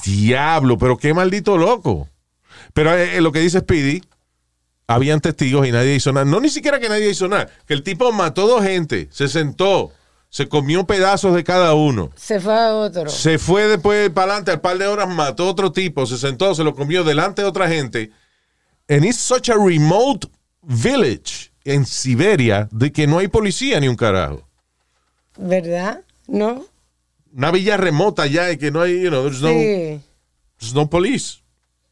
[0.06, 2.10] Diablo, pero qué maldito loco.
[2.74, 4.04] Pero eh, eh, lo que dice Speedy,
[4.88, 6.26] habían testigos y nadie hizo nada.
[6.26, 7.50] No ni siquiera que nadie hizo nada.
[7.66, 9.92] Que el tipo mató dos gente, se sentó,
[10.30, 12.12] se comió pedazos de cada uno.
[12.16, 13.10] Se fue a otro.
[13.10, 16.54] Se fue después para adelante, al par de horas mató a otro tipo, se sentó,
[16.54, 18.12] se lo comió delante de otra gente.
[18.88, 20.28] And it's such a remote
[20.62, 24.48] village en Siberia de que no hay policía ni un carajo.
[25.38, 26.02] ¿Verdad?
[26.28, 26.66] ¿No?
[27.36, 30.02] Una villa remota ya y que no hay, you know, there's no, Sí.
[30.60, 31.40] there's no police.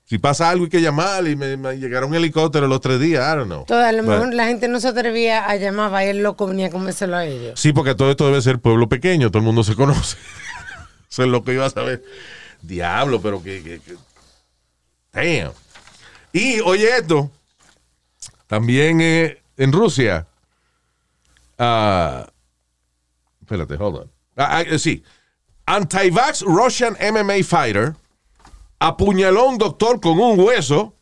[0.06, 3.24] Si pasa algo hay que llamar y me, me llegaron un helicóptero los tres días,
[3.34, 3.66] I don't know.
[3.66, 6.46] Toda, a lo But- mejor la gente no se atrevía a llamar, y el loco
[6.48, 7.60] venía a comérselo a ellos.
[7.60, 10.18] Sí, porque todo esto debe ser pueblo pequeño, todo el mundo se conoce.
[11.10, 12.04] Eso es lo que iba a saber.
[12.62, 13.98] Diablo, pero que, que- que-
[15.14, 15.54] Damn.
[16.32, 17.30] Y oye esto,
[18.48, 20.26] también eh, en Rusia.
[21.58, 22.28] ah,
[23.42, 24.12] espérate, hold on.
[24.36, 25.04] Ah, ah, sí.
[25.66, 27.96] Anti-vax Russian MMA fighter
[28.80, 30.96] apuñaló a un doctor con un hueso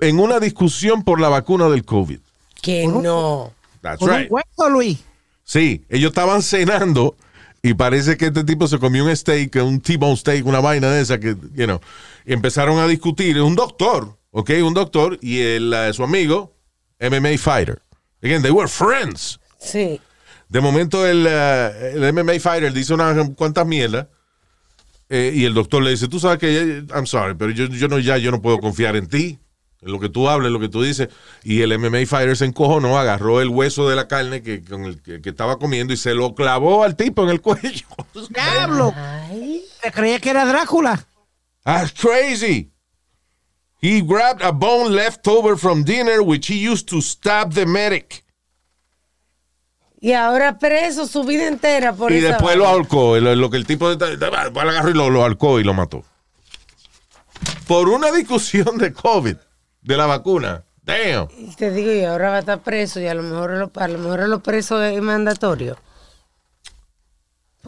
[0.00, 2.20] en una discusión por la vacuna del COVID.
[2.62, 3.52] Que no.
[3.82, 4.30] That's Con un right.
[4.30, 4.98] hueso, Luis.
[5.44, 7.16] Sí, ellos estaban cenando
[7.62, 11.00] y parece que este tipo se comió un steak, un T-bone steak, una vaina de
[11.00, 11.80] esa que, you know,
[12.24, 13.40] y empezaron a discutir.
[13.40, 14.50] Un doctor, ¿ok?
[14.62, 16.52] Un doctor y el, eh, su amigo,
[17.00, 17.82] MMA fighter.
[18.22, 19.38] Again, they were friends.
[19.58, 20.00] Sí.
[20.48, 24.06] De momento el, eh, el MMA fighter dice unas cuantas mierdas
[25.10, 27.98] eh, y el doctor le dice, tú sabes que, I'm sorry, pero yo, yo no,
[27.98, 29.38] ya yo no puedo confiar en ti,
[29.80, 31.08] en lo que tú hablas, en lo que tú dices.
[31.42, 35.02] Y el MMA fighter se encojonó, agarró el hueso de la carne que, con el
[35.02, 37.86] que, que estaba comiendo y se lo clavó al tipo en el cuello.
[38.30, 38.94] Diablo.
[39.82, 41.06] Te creía que era Drácula.
[41.64, 42.70] That's crazy.
[43.80, 48.24] He grabbed a bone left over from dinner which he used to stab the medic.
[50.00, 53.18] Y ahora preso su vida entera por y esa después lo ahorcó.
[53.18, 56.04] Lo, lo que el tipo de, agarró y lo, lo ahorcó y lo mató.
[57.66, 59.36] Por una discusión de COVID,
[59.82, 60.64] de la vacuna.
[60.82, 61.28] Damn.
[61.36, 63.88] Y te digo, y ahora va a estar preso y a lo mejor lo, a
[63.88, 65.76] lo mejor lo preso es mandatorio.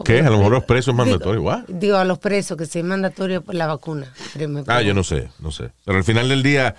[0.03, 0.21] ¿Qué?
[0.21, 1.41] A lo mejor los presos es mandatorio.
[1.41, 4.11] Digo, digo, a los presos que sí es mandatorio por la vacuna.
[4.67, 5.71] Ah, yo no sé, no sé.
[5.85, 6.75] Pero al final del día,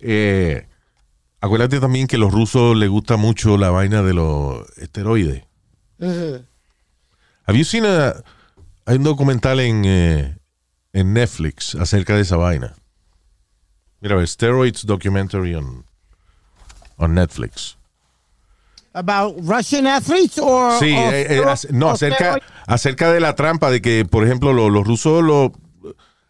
[0.00, 0.66] eh,
[1.44, 5.42] acuérdate también que a los rusos les gusta mucho la vaina de los esteroides.
[7.46, 8.14] Have you seen a-
[8.86, 10.36] hay un documental en, eh,
[10.92, 12.74] en Netflix acerca de esa vaina.
[14.00, 15.84] Mira, Steroids Documentary on,
[16.96, 17.76] on Netflix.
[18.92, 21.42] About Russian athletes or Sí, or- eh, eh,
[21.72, 25.52] no, acerca, acerca de la trampa de que, por ejemplo, lo- los rusos, lo,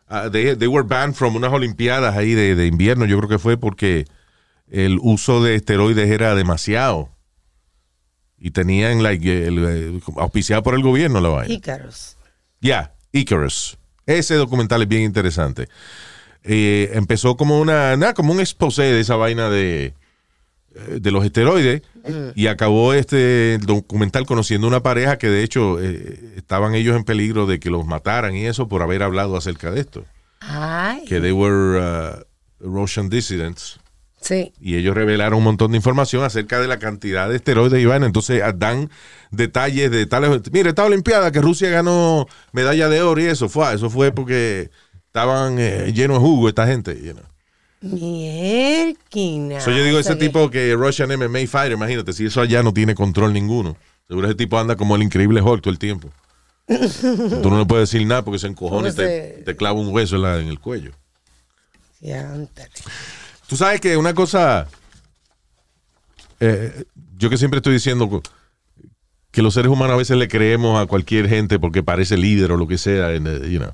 [0.09, 3.39] ah, they, they were banned from unas olimpiadas ahí de, de invierno, yo creo que
[3.39, 4.07] fue porque
[4.75, 7.09] el uso de esteroides era demasiado.
[8.37, 11.55] Y tenían, like, el, auspiciado por el gobierno la vaina.
[11.55, 12.17] Ícaros.
[12.61, 13.79] Ya, Icarus.
[14.05, 15.69] Ese documental es bien interesante.
[16.43, 19.95] Eh, empezó como una, nada, como un exposé de esa vaina de,
[20.75, 21.83] eh, de los esteroides
[22.35, 27.47] y acabó este documental conociendo una pareja que de hecho eh, estaban ellos en peligro
[27.47, 30.05] de que los mataran y eso por haber hablado acerca de esto.
[30.41, 31.05] Ay.
[31.07, 32.25] Que they were uh,
[32.61, 33.79] Russian dissidents
[34.25, 34.53] Sí.
[34.59, 38.07] y ellos revelaron un montón de información acerca de la cantidad de esteroides y vaina.
[38.07, 38.91] Entonces ah, dan
[39.31, 40.41] detalles de tales.
[40.51, 44.71] Mire, esta Olimpiada que Rusia ganó medalla de oro y eso fue, eso fue porque
[45.09, 46.99] estaban eh, llenos de jugo esta gente.
[47.01, 47.25] you know.
[47.83, 49.61] Mierquina.
[49.61, 52.95] So, yo digo, ese tipo que Russian MMA Fighter, imagínate, si eso allá no tiene
[52.95, 53.77] control ninguno.
[54.09, 56.09] Seguro ese tipo anda como el increíble Hulk todo el tiempo.
[56.67, 60.23] Tú no le puedes decir nada porque se encojona y te, clava un hueso en,
[60.23, 60.93] la- en el cuello.
[62.01, 62.35] Ya.
[63.47, 64.69] Tú sabes que una cosa,
[66.41, 66.85] eh,
[67.17, 68.23] yo que siempre estoy diciendo
[69.31, 72.57] que los seres humanos a veces le creemos a cualquier gente porque parece líder o
[72.57, 73.73] lo que sea, know.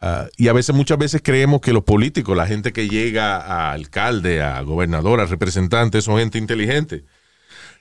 [0.00, 3.72] Ah, y a veces, muchas veces creemos que los políticos, la gente que llega a
[3.72, 7.04] alcalde, a gobernador, a representante, son gente inteligente.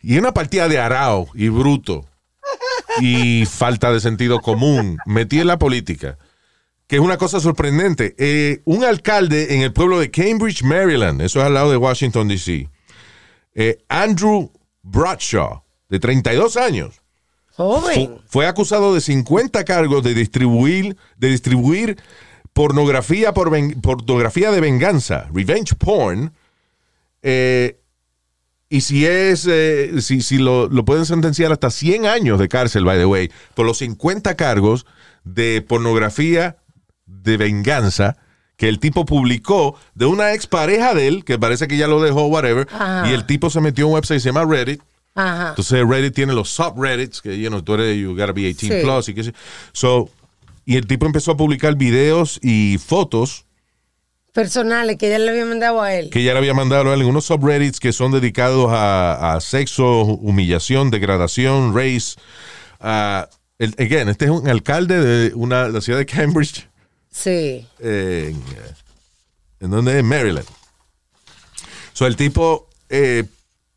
[0.02, 2.06] Y una partida de arao y bruto
[3.00, 6.18] y falta de sentido común metí en la política
[6.90, 8.16] que es una cosa sorprendente.
[8.18, 12.28] Eh, un alcalde en el pueblo de Cambridge, Maryland, eso es al lado de Washington,
[12.28, 12.68] D.C.,
[13.54, 16.96] eh, Andrew Bradshaw, de 32 años,
[17.52, 17.94] Joven.
[18.08, 21.98] Fu- fue acusado de 50 cargos de distribuir, de distribuir
[22.54, 26.34] pornografía, por ven- pornografía de venganza, revenge porn.
[27.22, 27.76] eh,
[28.72, 29.48] y si es,
[30.06, 33.66] si, si lo, lo pueden sentenciar hasta 100 años de cárcel, by the way, por
[33.66, 34.86] los 50 cargos
[35.24, 36.58] de pornografía
[37.24, 38.18] de venganza
[38.58, 42.28] que el tipo publicó de una expareja de él, que parece que ya lo dejó,
[42.28, 43.10] whatever, Ajá.
[43.10, 44.82] y el tipo se metió a un website que se llama Reddit,
[45.16, 45.50] Ajá.
[45.50, 48.82] entonces Reddit tiene los subreddits, que you know, tú eres, you gotta be 18 Sí.
[48.84, 49.34] plus y que sé-
[49.72, 50.10] So,
[50.66, 53.46] y el tipo empezó a publicar videos y fotos
[54.34, 56.10] Personales que ya le había mandado a él.
[56.12, 59.42] que ya le había mandado a él en unos subreddits que son dedicados a, a
[59.42, 62.16] sexo, humillación, degradación, race.
[63.58, 66.69] el- again, este es un alcalde de una, la ciudad de Cambridge,
[67.12, 67.68] Sí.
[67.80, 68.36] en, eh,
[69.60, 70.48] en donde es Maryland.
[71.94, 73.26] So, el tipo eh,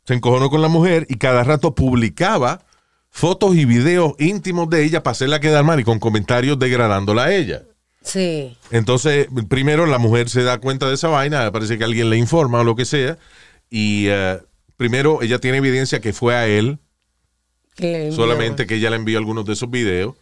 [0.05, 2.63] se encojonó con la mujer y cada rato publicaba
[3.09, 7.33] fotos y videos íntimos de ella para hacerla quedar mal y con comentarios degradándola a
[7.33, 7.63] ella.
[8.01, 8.57] Sí.
[8.71, 12.61] Entonces, primero la mujer se da cuenta de esa vaina, parece que alguien le informa
[12.61, 13.17] o lo que sea,
[13.69, 14.39] y eh,
[14.77, 16.79] primero ella tiene evidencia que fue a él,
[18.11, 20.15] solamente que ella le envió algunos de esos videos,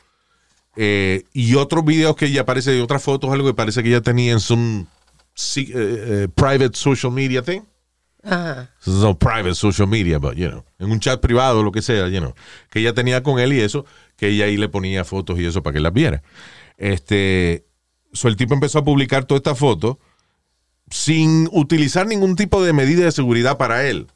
[0.75, 4.01] eh, y otros videos que ella aparece de otras fotos, algo que parece que ella
[4.01, 4.85] tenía en su
[5.33, 7.61] sí, eh, eh, private social media thing.
[8.23, 8.69] Ajá.
[8.85, 12.19] No private social media, but you know, en un chat privado, lo que sea, you
[12.19, 12.33] know,
[12.69, 15.63] que ella tenía con él y eso, que ella ahí le ponía fotos y eso
[15.63, 16.21] para que las viera.
[16.77, 17.65] Este,
[18.13, 19.99] so el tipo empezó a publicar toda esta foto
[20.89, 24.07] sin utilizar ningún tipo de medida de seguridad para él.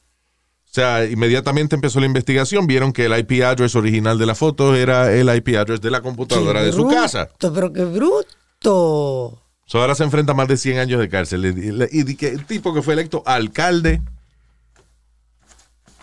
[0.76, 4.76] O sea, inmediatamente empezó la investigación, vieron que el IP address original de la foto
[4.76, 7.30] era el IP address de la computadora Qué de su bruto, casa.
[7.39, 9.41] Pero qué bruto.
[9.65, 11.45] So ahora se enfrenta a más de 100 años de cárcel.
[11.45, 14.01] Y, y- y di que el tipo que fue electo alcalde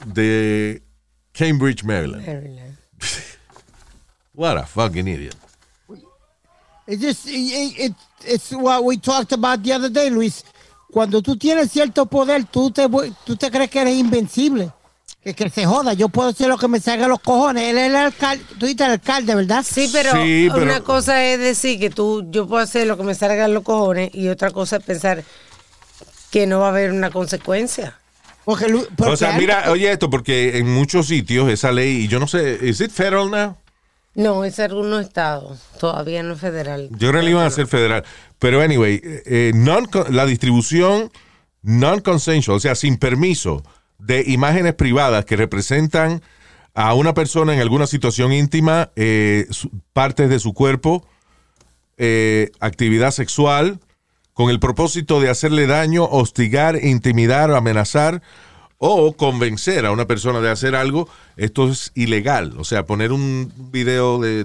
[0.07, 0.83] de
[1.33, 2.27] Cambridge, Maryland.
[2.27, 2.79] Maryland.
[4.35, 5.37] What a fucking idiot.
[6.87, 7.95] It's just, it, it-
[8.27, 10.45] it's what we talked about the other day, Luis.
[10.93, 12.87] Cuando tú tienes cierto poder, tú te,
[13.25, 14.71] tú te crees que eres invencible.
[15.25, 17.71] Que, que se joda, yo puedo hacer lo que me salga a los cojones.
[17.71, 19.65] Él es el alcalde, tú dices el alcalde, ¿verdad?
[19.67, 23.05] Sí, pero, Sí, pero- una cosa es decir que tú, yo puedo hacer lo que
[23.05, 25.25] me salgan los cojones y otra cosa es pensar
[26.31, 27.99] que no va a haber una consecuencia.
[28.45, 28.67] Porque,
[28.97, 32.27] porque O sea, mira, oye esto, porque en muchos sitios esa ley, y yo no
[32.27, 33.57] sé, ¿is it federal now?
[34.15, 36.89] No, es algunos estados, todavía no es federal.
[36.93, 38.05] Yo creo que iban a hacer federal.
[38.39, 41.11] Pero anyway, eh, eh, non- la distribución
[41.63, 43.63] non-consensual, o sea, sin permiso,
[43.99, 46.21] de imágenes privadas que representan
[46.75, 49.47] a una persona en alguna situación íntima, eh,
[49.93, 51.07] partes de su cuerpo,
[51.99, 53.79] eh, actividad sexual,
[54.35, 58.23] con el propósito de hacerle daño, hostigar, intimidar, amenazar
[58.85, 62.55] o convencer a una persona de hacer algo, esto es ilegal.
[62.59, 64.45] O sea, poner un video de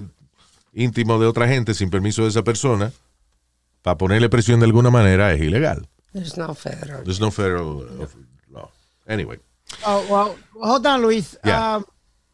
[0.72, 2.92] íntimo de otra gente sin permiso de esa persona
[3.82, 5.88] para ponerle presión de alguna manera es ilegal.
[6.12, 7.02] There's no federal.
[7.02, 8.06] There's no federal uh,
[8.48, 8.70] law.
[9.08, 9.40] Anyway.
[9.84, 11.36] Oh, well, hold on, Luis.
[11.44, 11.74] Yeah.
[11.74, 11.84] Um,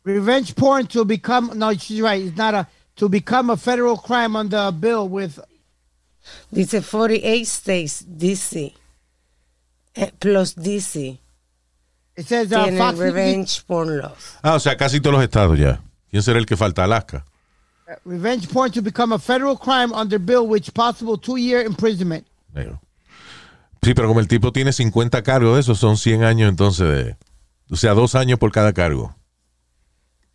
[0.04, 2.22] revenge porn to become, no, she's right.
[2.22, 5.40] It's not a, to become a federal crime under a bill with,
[6.52, 8.74] Dice 48 states, DC,
[9.96, 11.18] eh, plus DC,
[12.16, 14.38] it says uh, tienen Fox revenge porn laws.
[14.42, 15.80] Ah, o sea, casi todos los estados ya.
[16.10, 16.84] ¿Quién será el que falta?
[16.84, 17.24] Alaska.
[18.04, 22.26] revenge porn to become a federal crime under bill which possible two-year imprisonment.
[22.54, 22.80] Digo.
[23.82, 27.16] Sí, pero como el tipo tiene 50 cargos de esos, son 100 años entonces de...
[27.70, 29.14] O sea, dos años por cada cargo.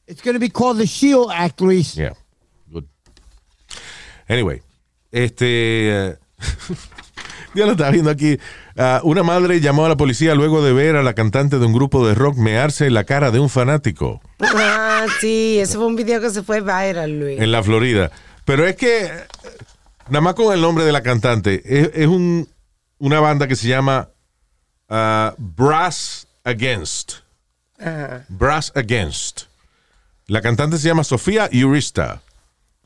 [0.07, 1.95] It's going to be called the Shield Act, Luis.
[1.95, 2.13] Yeah.
[2.71, 2.85] Good.
[4.27, 4.61] Anyway,
[5.11, 6.09] este.
[6.09, 6.17] eh,
[7.55, 8.37] Yo lo estaba viendo aquí.
[8.81, 11.73] Ah, una madre llamó a la policía luego de ver a la cantante de un
[11.73, 16.21] grupo de rock mearse la cara de un fanático Ah, sí, ese fue un video
[16.21, 17.41] que se fue viral, Luis.
[17.41, 18.09] en la Florida.
[18.45, 19.11] Pero es que,
[20.07, 22.47] nada más con el nombre de la cantante, es, es un,
[22.99, 24.09] una banda que se llama
[24.87, 27.15] ah, Brass Against.
[27.79, 28.25] Ajá.
[28.29, 29.43] Brass Against.
[30.27, 32.21] La cantante se llama Sofía Urista.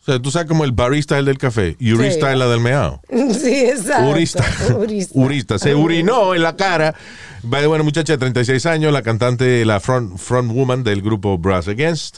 [0.03, 1.77] O sea, tú sabes como el barista es el del café.
[1.79, 2.33] Urista Sí.
[2.33, 3.01] es la del meao.
[3.09, 4.09] Sí, exacto.
[4.09, 4.43] Urista.
[4.77, 5.19] Urista.
[5.19, 5.59] Urista.
[5.59, 6.93] Se urinó en la cara.
[7.41, 12.17] Bueno, muchacha de 36 años, la cantante, la front, front woman del grupo Brass Against,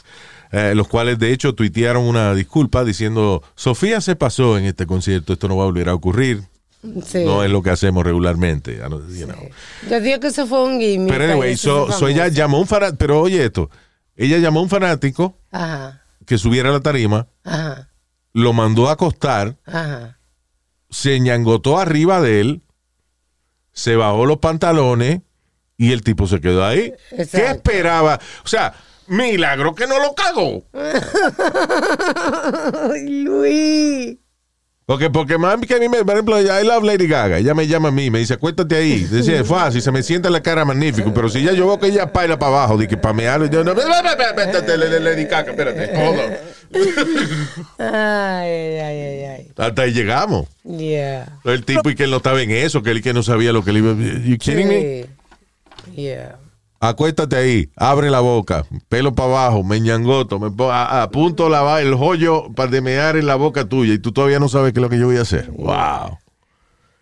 [0.52, 5.32] eh, los cuales de hecho tuitearon una disculpa diciendo, Sofía se pasó en este concierto,
[5.32, 6.42] esto no va a volver a ocurrir,
[7.04, 7.24] Sí.
[7.24, 8.76] no es lo que hacemos regularmente.
[8.78, 9.36] You know.
[9.90, 11.12] Yo digo que eso fue un gimmick.
[11.12, 13.70] Pero anyway, so, so ella llamó un fanático, pero oye esto,
[14.16, 17.90] ella llamó a un fanático Ajá, que subiera a la tarima, ajá,
[18.32, 20.18] lo mandó a acostar, ajá.
[20.90, 22.62] se ñangotó arriba de él,
[23.72, 25.22] se bajó los pantalones
[25.78, 26.92] y el tipo se quedó ahí.
[27.10, 28.18] ¿Qué esperaba?
[28.44, 28.74] O sea,
[29.08, 30.64] Milagro que no lo cagó.
[33.06, 34.18] Luis.
[34.86, 37.66] Porque, porque mami que a mí me, por ejemplo, I love Lady Gaga, ella me
[37.66, 39.02] llama a mí, me dice, acuéstate ahí.
[39.02, 41.80] Decía, es fácil, se me sienta en la cara magnífico, pero si ya yo veo
[41.80, 45.90] que ella paila para abajo, de que para mear, yo no, espérate, Lady Gaga, espérate,
[45.96, 46.16] on.
[47.78, 49.48] Ay, ay, ay, ay.
[49.56, 50.46] Hasta ahí llegamos.
[50.62, 51.36] Yeah.
[51.44, 53.64] El tipo y que él no estaba en eso, que él que no sabía lo
[53.64, 55.02] que le iba You kidding me?
[55.02, 56.02] Sí.
[56.02, 56.38] Yeah.
[56.88, 61.94] Acuéstate ahí, abre la boca, pelo para abajo, meñangoto, me a, a punto lavar el
[61.94, 64.82] joyo para de mear en la boca tuya y tú todavía no sabes qué es
[64.82, 65.50] lo que yo voy a hacer.
[65.50, 66.18] Wow.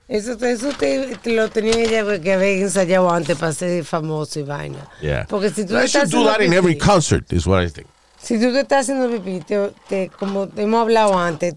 [0.07, 4.43] Eso, eso te, te lo tenía ella que haber ensayado antes para ser famoso y
[4.43, 4.87] vaina.
[5.01, 5.27] Yeah.
[5.29, 7.87] Porque si tú I estás do that in haciendo every concert, is what I think.
[8.21, 11.55] Si tú te estás haciendo pipí, te, te- como hemos hablado antes,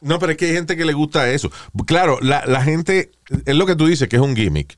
[0.00, 1.50] No, pero es que hay gente que le gusta eso.
[1.86, 3.10] Claro, la, la gente,
[3.46, 4.76] es lo que tú dices, que es un gimmick.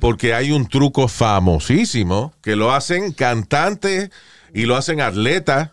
[0.00, 4.10] Porque hay un truco famosísimo que lo hacen cantantes
[4.54, 5.70] y lo hacen atletas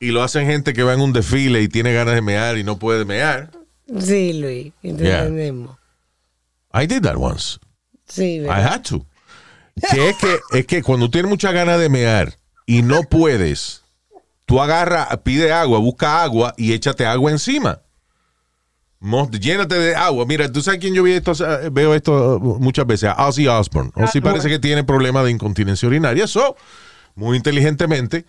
[0.00, 2.64] y lo hacen gente que va en un desfile y tiene ganas de mear y
[2.64, 3.50] no puede mear.
[4.00, 5.20] sí, Luis, Yeah.
[5.24, 5.76] entendemos.
[6.72, 7.58] I did that once.
[8.08, 8.66] Sí, I ¿verdad?
[8.74, 9.06] had to.
[9.90, 12.34] Que es que, es que cuando tienes mucha ganas de mear
[12.66, 13.82] y no puedes,
[14.46, 17.80] tú agarra, pide agua, busca agua y échate agua encima.
[19.30, 20.24] Llénate de agua.
[20.26, 21.32] Mira, tú sabes quién yo vi esto,
[21.72, 23.90] veo esto uh, muchas veces, a Ozzy Osbourne.
[23.94, 26.26] Ozzy parece que tiene problemas de incontinencia urinaria.
[26.26, 26.56] So,
[27.14, 28.24] muy inteligentemente,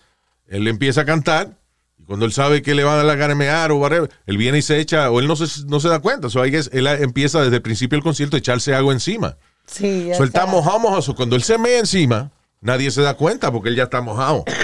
[0.48, 1.56] él empieza a cantar.
[1.98, 4.10] Y cuando él sabe que le va a dar la gana de mear o whatever,
[4.26, 6.28] él viene y se echa, o él no se, no se da cuenta.
[6.28, 9.38] So, guess él empieza desde el principio del concierto a echarse agua encima.
[9.66, 10.46] Sí, So, él está está.
[10.46, 11.14] mojado, mojoso.
[11.16, 14.44] Cuando él se mea encima, nadie se da cuenta porque él ya está mojado.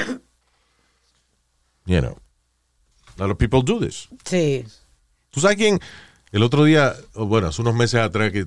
[1.87, 2.17] You know.
[3.19, 4.09] A lot of people do this.
[4.25, 4.65] Sí.
[5.33, 5.81] ¿Tú sabes quién?
[6.31, 8.47] El otro día, o bueno, hace unos meses atrás, que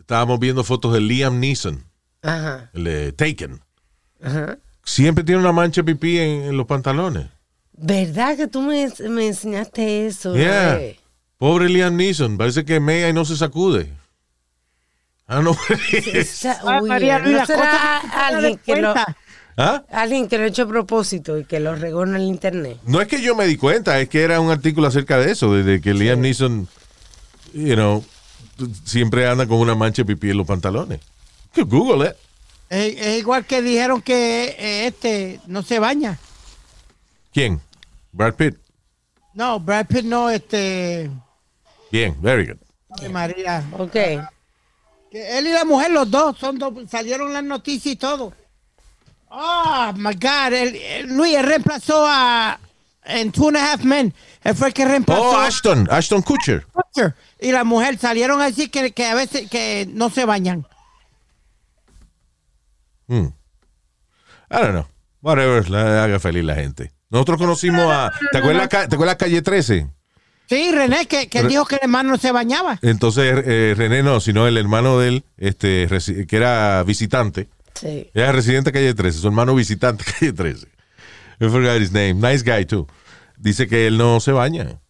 [0.00, 1.84] estábamos viendo fotos de Liam Neeson,
[2.22, 2.68] Ajá.
[2.74, 3.60] el de Taken.
[4.22, 4.58] Ajá.
[4.84, 7.26] Siempre tiene una mancha de pipí en, en los pantalones.
[7.72, 10.34] ¿Verdad que tú me, me enseñaste eso?
[10.34, 10.80] Yeah.
[10.80, 11.00] eh?
[11.36, 13.92] Pobre Liam Neeson, parece que mea y no se sacude.
[15.28, 15.56] Ah, no.
[16.12, 18.94] Esa- Ah, uy, ¿no será alguien que lo.
[19.60, 19.82] ¿Ah?
[19.90, 22.78] alguien que lo ha hecho a propósito y que lo regó en el internet?
[22.86, 25.52] No es que yo me di cuenta, es que era un artículo acerca de eso,
[25.52, 26.68] de que Liam Neeson,
[27.52, 28.04] you know,
[28.84, 31.00] siempre anda con una mancha de pipí en los pantalones.
[31.52, 32.16] Que Google it.
[32.70, 36.20] Es, es igual que dijeron que eh, este no se baña.
[37.32, 37.60] ¿Quién?
[38.12, 38.56] Brad Pitt.
[39.34, 41.10] No, Brad Pitt no, este.
[41.90, 42.58] Bien, very good.
[42.90, 43.64] Ay, María.
[43.76, 43.92] Ok.
[45.10, 48.32] Que él y la mujer, los dos, son dos, salieron las noticias y todo.
[49.30, 50.52] Oh, my God.
[50.52, 52.58] él- él- Luis, reemplazó a.
[53.04, 54.12] En Two and a Half Men.
[54.44, 56.66] Él fue el que reemplazó Oh, Ashton, Ashton Kutcher.
[56.72, 57.14] Kutcher.
[57.40, 60.66] Y la mujer salieron a decir que, que a veces que no se bañan.
[63.06, 63.28] Hmm.
[64.50, 64.86] I don't know.
[65.22, 66.92] Whatever, la haga feliz la gente.
[67.10, 68.12] Nosotros conocimos a.
[68.30, 69.88] ¿Te acuerdas, ¿te acuerdas Calle 13?
[70.48, 72.78] Sí, René, que, que Re- dijo que el hermano no se bañaba.
[72.82, 75.88] Entonces, eh, René no, sino el hermano de él, este,
[76.26, 77.48] que era visitante.
[77.80, 78.10] Sí.
[78.14, 80.66] Era residente de Calle 13, su hermano visitante Calle 13.
[81.40, 82.14] I forgot his name.
[82.14, 82.86] Nice guy, too.
[83.36, 84.80] Dice que él no se baña.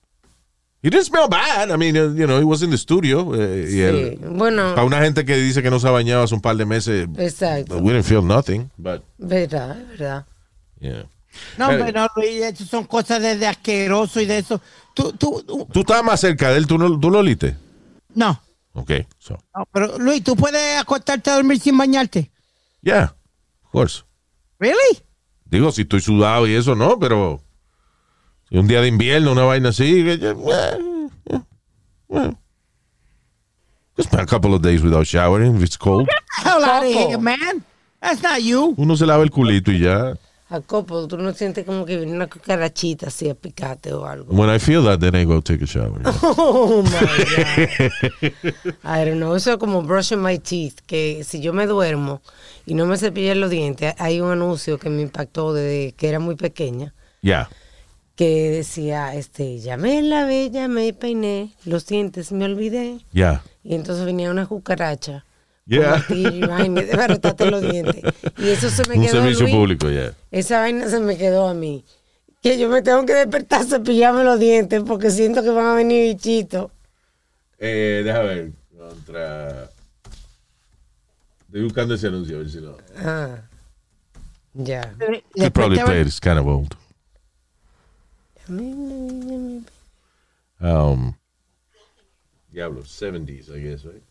[0.81, 1.71] He didn't smell bad.
[1.71, 3.35] I mean, you know, he was in the studio.
[3.35, 3.81] eh, y Sí.
[3.81, 6.57] él- Bueno, para una gente que dice que no se ha bañado hace un par
[6.57, 7.79] de meses, exacto.
[7.79, 8.71] we didn't feel nothing.
[8.79, 10.25] But, Verdad, verdad.
[10.81, 11.05] yeah.
[11.59, 14.61] No, hombre, no, Luis, eso son cosas de, de asqueroso y de eso.
[14.95, 17.57] Tú, tú, tú- Tú estabas más cerca de él, tú, no, tú lo oliste.
[18.15, 18.41] no,
[18.73, 19.37] Ok, so.
[19.55, 22.31] no, pero Luis, tú puedes acostarte a dormir sin bañarte.
[22.83, 23.05] Yeah,
[23.65, 24.05] of course.
[24.59, 25.01] ¿Really?
[25.45, 27.41] Digo, si estoy sudado y eso no, pero
[28.49, 30.19] si un día de invierno, una vaina así, eh,
[32.11, 32.35] eh.
[33.97, 36.09] Just spend a couple of days without showering if it's cold.
[36.45, 37.65] Hell out of here, man.
[38.01, 38.75] That's not you.
[38.77, 40.15] Uno se lava el culito y ya.
[40.49, 44.33] Jacopo, tú no sientes como que viene una cucarachita así a picarte o algo.
[44.33, 46.01] When I feel that, then I go take a shower.
[46.23, 48.33] Oh my God.
[48.83, 49.37] I don't know.
[49.37, 50.81] Eso es como brushing my teeth.
[50.87, 52.23] Que si yo me duermo
[52.65, 56.19] y no me cepillé los dientes, hay un anuncio que me impactó desde que era
[56.19, 56.95] muy pequeña.
[57.21, 57.51] Yeah.
[58.17, 63.01] Que decía, este, ya me lavé, ya me peiné, los dientes me olvidé.
[63.13, 63.43] Yeah.
[63.63, 65.27] Y entonces venía una cucaracha.
[65.69, 66.03] Yeah.
[66.09, 68.03] Martillo los dientes.
[68.39, 69.13] Y eso se me Un quedó.
[69.13, 69.55] servicio Luis.
[69.55, 70.15] público, yeah.
[70.31, 71.85] Esa vaina se me quedó a mí.
[72.43, 76.15] Que yo me tengo que despertar, cepillarme los dientes porque siento que van a venir
[76.15, 76.71] bichitos.
[77.59, 78.51] Eh, déjame ver.
[78.79, 79.71] Contra.
[81.47, 82.79] Estoy buscando ese anuncio, a ver si lo.
[82.97, 83.37] Ah,
[84.55, 84.95] ya.
[85.35, 86.07] You probably played.
[86.07, 86.75] It's kind of old.
[90.61, 91.15] Um,
[92.53, 94.03] Diablo, 70s, I guess, right?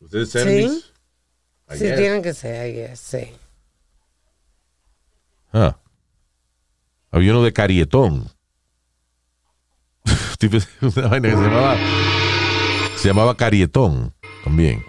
[0.00, 0.92] ¿Ustedes 70s?
[1.70, 1.96] I Sí, guess.
[1.98, 3.30] tienen que ser, I guess, sí.
[5.52, 5.76] Ah.
[7.10, 8.30] Había uno de Carietón.
[10.80, 11.76] Una vaina que se llamaba,
[12.96, 14.84] se llamaba Carietón también.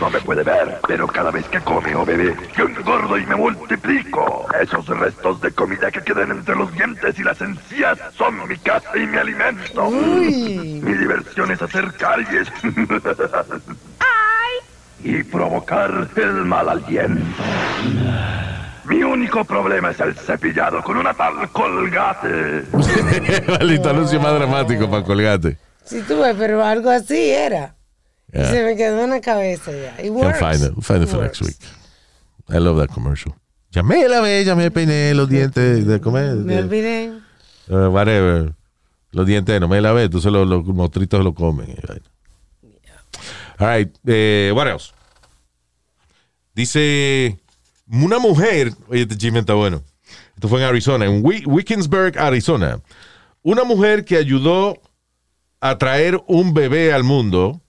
[0.00, 3.36] No me puede ver, pero cada vez que come o bebe, yo engordo y me
[3.36, 4.46] multiplico.
[4.60, 8.96] Esos restos de comida que quedan entre los dientes y las encías son mi casa
[8.96, 9.90] y mi alimento.
[9.90, 12.48] Mi diversión es hacer caries.
[15.02, 17.22] y provocar el mal aliento.
[18.86, 22.64] Mi único problema es el cepillado con una tal colgate.
[23.48, 25.58] Maldito anuncio más dramático para colgate.
[25.84, 27.74] Si tú ves, pero algo así era.
[28.32, 28.50] Y Yeah.
[28.50, 29.92] Se me quedó en la cabeza ya.
[30.00, 30.38] It Can works.
[30.38, 30.70] find it.
[30.72, 31.56] We'll find it for It next week.
[31.60, 32.54] works.
[32.54, 33.34] I love that commercial.
[33.84, 36.36] Me lavé, ya me peiné los dientes de comer.
[36.36, 37.12] Me olvidé.
[37.68, 38.52] Uh, whatever.
[39.12, 41.74] Los dientes no me lavé, entonces los, los motritos lo comen.
[43.60, 43.94] All right.
[44.06, 44.92] eh, what else?
[46.54, 47.38] Dice
[47.90, 49.82] una mujer, oye, este chisme está bueno.
[50.34, 52.80] Esto fue en Arizona, en Wi- Wickensburg, Arizona.
[53.42, 54.80] Una mujer que ayudó
[55.60, 57.60] a traer un bebé al mundo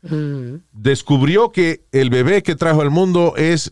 [0.72, 3.72] descubrió que el bebé que trajo al mundo es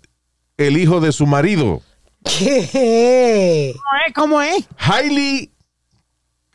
[0.57, 1.81] el hijo de su marido.
[2.25, 3.73] ¿Qué?
[4.13, 4.67] ¿Cómo es?
[4.77, 5.51] Hailey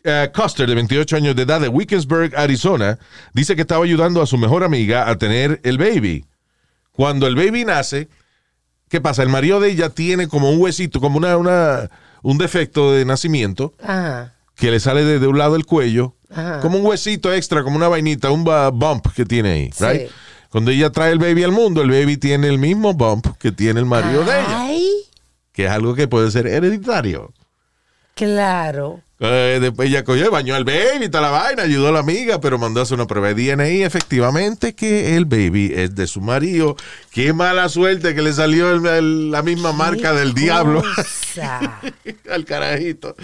[0.05, 2.99] eh, Custer, de 28 años de edad, de Wickensburg, Arizona,
[3.33, 6.25] dice que estaba ayudando a su mejor amiga a tener el baby.
[6.93, 8.09] Cuando el baby nace,
[8.89, 9.23] ¿qué pasa?
[9.23, 11.91] El marido de ella tiene como un huesito, como una, una-
[12.23, 14.35] un defecto de nacimiento Ajá.
[14.57, 16.61] que le sale de, de un lado del cuello, Ajá.
[16.61, 19.71] como un huesito extra, como una vainita, un bump que tiene ahí.
[19.73, 19.85] Sí.
[19.85, 20.11] right?
[20.51, 23.81] Cuando ella trae el baby al mundo, el baby tiene el mismo bump que tiene
[23.81, 24.69] el marido de ella,
[25.53, 27.33] que es algo que puede ser hereditario.
[28.15, 29.01] claro.
[29.27, 32.41] Eh, después ella cogió, y bañó al baby, toda la vaina, ayudó a la amiga,
[32.41, 36.07] pero mandó a hacer una prueba de DNA y efectivamente que el baby es de
[36.07, 36.77] su marido.
[37.11, 40.83] Qué mala suerte que le salió el- el- la misma marca del diablo
[42.31, 43.17] al carajito.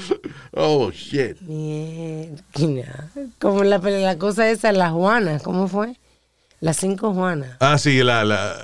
[0.52, 1.40] Oh, shit.
[1.40, 3.08] Mierda.
[3.38, 5.96] Como la, la cosa esa, la Juana, ¿cómo fue?
[6.60, 7.56] Las cinco Juanas.
[7.60, 8.54] Ah, sí, la, la,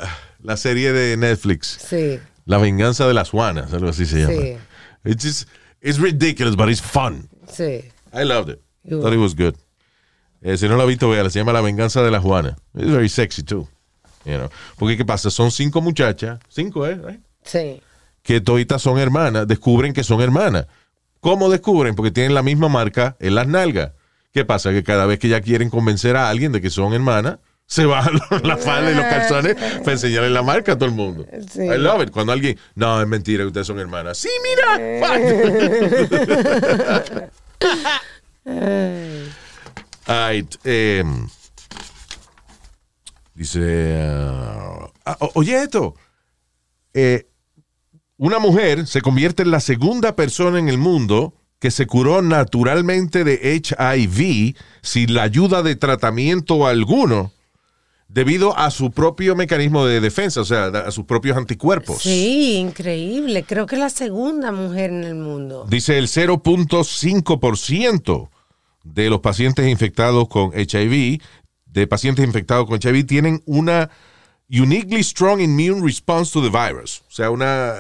[0.43, 1.79] la serie de Netflix.
[1.89, 4.33] Sí, La venganza de las Juanas, algo así se llama.
[4.35, 4.57] Sí.
[5.05, 5.49] It's, just-
[5.89, 7.29] it's ridiculous, but it's fun.
[7.49, 7.85] sí.
[8.13, 8.61] I loved it.
[8.85, 9.55] You- Thought it was good.
[10.43, 11.29] Eh, si no lo ha visto, véala.
[11.31, 12.57] Se llama La Venganza de la Juana.
[12.75, 13.69] It's very sexy, too.
[14.25, 14.49] You know.
[14.79, 15.31] Porque, ¿qué pasa?
[15.31, 16.39] Son cinco muchachas.
[16.49, 16.95] Cinco, ¿eh?
[16.97, 17.21] Right?
[17.45, 17.81] Sí.
[18.23, 19.47] Que toditas son hermanas.
[19.49, 20.67] Descubren que son hermanas.
[21.21, 21.95] ¿Cómo descubren?
[21.95, 23.93] Porque tienen la misma marca en las nalgas.
[24.33, 24.71] ¿Qué pasa?
[24.71, 28.19] Que cada vez que ya quieren convencer a alguien de que son hermanas, se bajan
[28.45, 31.27] la falda y los calzones para enseñarle la marca a todo el mundo.
[31.53, 31.63] Sí.
[31.63, 32.11] I love it.
[32.11, 34.19] Cuando alguien, no, es mentira ustedes son hermanas.
[34.19, 35.01] Sí, mira.
[40.07, 41.27] Alright, em,
[43.35, 45.95] dice, ah, ah, oye esto,
[46.95, 47.27] Eh,
[48.17, 53.23] una mujer se convierte en la segunda persona en el mundo que se curó naturalmente
[53.25, 57.33] de HIV sin la ayuda de tratamiento alguno
[58.09, 62.01] debido a su propio mecanismo de defensa, o sea, a sus propios anticuerpos.
[62.03, 63.45] Sí, increíble.
[63.45, 65.67] Creo que es la segunda mujer en el mundo.
[65.69, 68.31] Dice el 0.5%
[68.85, 71.21] de los pacientes infectados con HIV,
[71.67, 73.91] de pacientes infectados con HIV, tienen una
[74.49, 77.03] uniquely strong immune response to the virus.
[77.09, 77.75] O sea, una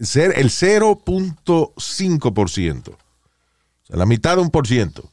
[0.00, 2.88] ser el 0.5%.
[2.88, 2.96] O
[3.84, 5.11] sea, la mitad de un por ciento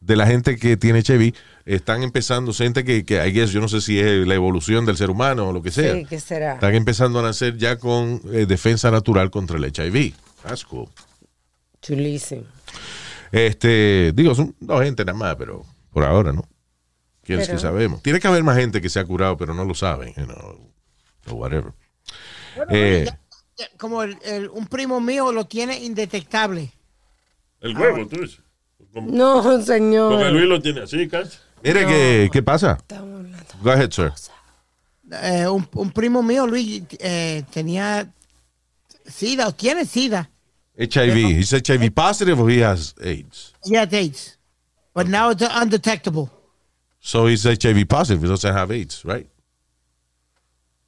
[0.00, 1.34] de la gente que tiene HIV
[1.66, 4.96] están empezando, gente que, que I guess, yo no sé si es la evolución del
[4.96, 5.94] ser humano o lo que sea.
[5.94, 6.54] Sí, ¿qué será?
[6.54, 10.14] Están empezando a nacer ya con eh, defensa natural contra el HIV.
[10.42, 10.88] That's cool.
[11.82, 12.44] Chulísimo.
[13.30, 16.42] Este, digo, son dos gente nada más, pero por ahora, ¿no?
[17.22, 18.02] ¿Quiénes Pero- que sabemos?
[18.02, 20.72] Tiene que haber más gente que se ha curado, pero no lo saben, you know,
[21.28, 21.72] o whatever.
[22.70, 23.06] Eh,
[23.78, 26.72] Como el- el- un primo mío lo tiene indetectable.
[27.60, 28.40] El huevo, tú dices.
[28.92, 30.32] Como, No, señor.
[30.32, 31.36] Luis lo tiene así, casi.
[31.62, 32.78] mire, ¿qué, ¿qué pasa?
[32.80, 33.44] Estamos hablando.
[33.62, 34.12] Go ahead, sir.
[35.22, 38.12] Eh, un, un primo mío, Luis, eh, tenía
[39.06, 40.30] SIDA o tiene SIDA.
[40.78, 41.38] HIV.
[41.38, 43.52] He's HIV positive or he has AIDS?
[43.64, 44.38] He had AIDS.
[44.94, 46.30] But now it's undetectable.
[47.00, 48.22] So he's HIV positive.
[48.22, 49.26] He doesn't have AIDS, right?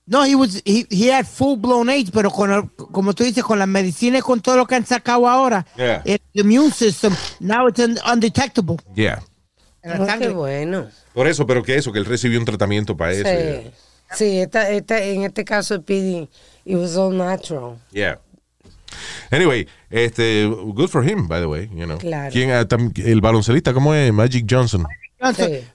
[0.04, 3.44] No, he was he, he had full blown AIDS, pero con el- como tú dices,
[3.44, 6.02] con la medicina y con todo lo que han sacado ahora, Yeah.
[6.04, 8.76] el immune system, now it's un- undetectable.
[8.96, 9.22] Yeah.
[9.84, 10.88] Oh, qué bueno.
[11.14, 13.24] Por eso, pero que eso, que él recibió un tratamiento para eso.
[13.24, 13.70] Sí,
[14.16, 16.28] sí esta, esta, en este caso, el PD,
[16.64, 17.76] it was all natural.
[17.92, 18.18] Yeah.
[19.30, 21.98] Anyway, este, good for him, by the way, you know.
[21.98, 22.30] Claro.
[22.32, 24.12] ¿Quién, ah, el baloncelista, ¿cómo es?
[24.12, 24.86] Magic Johnson.
[25.18, 25.68] Entonces, Sí.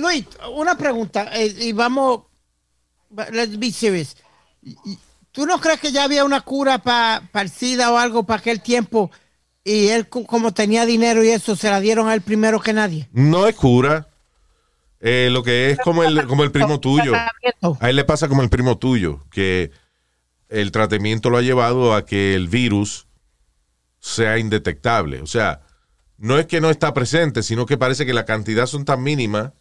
[0.00, 0.24] Luis,
[0.54, 2.22] una pregunta, eh, y vamos,
[3.32, 4.16] let's be serious.
[5.32, 8.60] ¿Tú no crees que ya había una cura para el SIDA o algo para aquel
[8.60, 9.10] tiempo?
[9.64, 12.72] Y él, co- como tenía dinero y eso, se la dieron a él primero que
[12.72, 13.08] nadie.
[13.12, 14.08] No es cura.
[15.00, 17.12] Eh, lo que es como el, como el primo tuyo.
[17.80, 19.70] A él le pasa como el primo tuyo, que
[20.48, 23.06] el tratamiento lo ha llevado a que el virus
[24.00, 25.20] sea indetectable.
[25.20, 25.60] O sea,
[26.16, 29.52] no es que no está presente, sino que parece que la cantidad son tan mínimas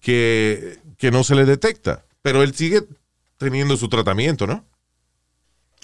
[0.00, 2.04] que, que no se le detecta.
[2.22, 2.82] Pero él sigue
[3.38, 4.64] teniendo su tratamiento, ¿no?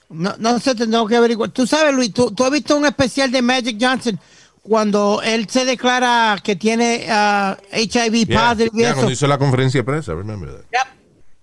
[0.08, 1.50] No, no sé, tengo que averiguar.
[1.50, 4.18] Tú sabes, Luis, tú, tú has visto un especial de Magic Johnson
[4.62, 9.38] cuando él se declara que tiene ah, HIV Yeah, positive y yeah, cuando hizo la
[9.38, 10.62] conferencia de prensa, remember that.
[10.72, 10.96] Yep.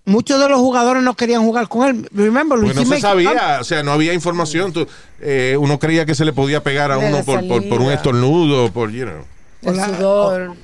[0.06, 2.08] Muchos de los jugadores no querían jugar con él.
[2.12, 4.72] Remember, Luis, Porque no se sabía, o sea, no había información.
[4.72, 4.86] Tú-
[5.20, 7.90] eh, uno creía que se le podía pegar a uno la por, por, por un
[7.90, 9.24] estornudo, por, you know.
[9.62, 9.96] El Hola.
[9.96, 10.54] sudor.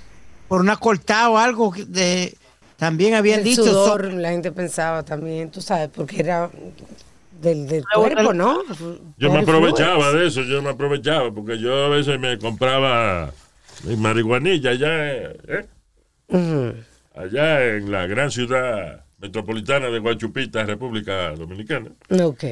[0.46, 2.36] por una cortada o algo que de
[2.80, 6.50] también habían El dicho so- sudor, la gente pensaba también, tú sabes, porque era
[7.40, 8.62] del, del cuerpo, ¿no?
[9.18, 13.32] Yo me aprovechaba de eso, yo me aprovechaba, porque yo a veces me compraba
[13.84, 15.66] mi marihuanilla allá, eh,
[17.14, 21.90] allá en la gran ciudad metropolitana de Guachupita, República Dominicana.
[22.22, 22.44] Ok.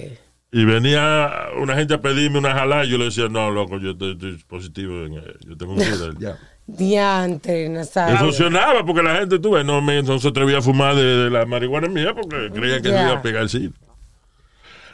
[0.51, 3.91] Y venía una gente a pedirme una jalá y yo le decía, no, loco, yo
[3.93, 5.79] estoy, estoy positivo, en, eh, yo tengo un
[6.69, 6.77] SIDA".
[6.79, 8.19] Diante, Y Nazario.
[8.19, 11.31] funcionaba porque la gente, tú ves, no, me, no se atrevía a fumar de, de
[11.31, 13.73] la marihuana mía porque creían que se iba a pegar el SIDA.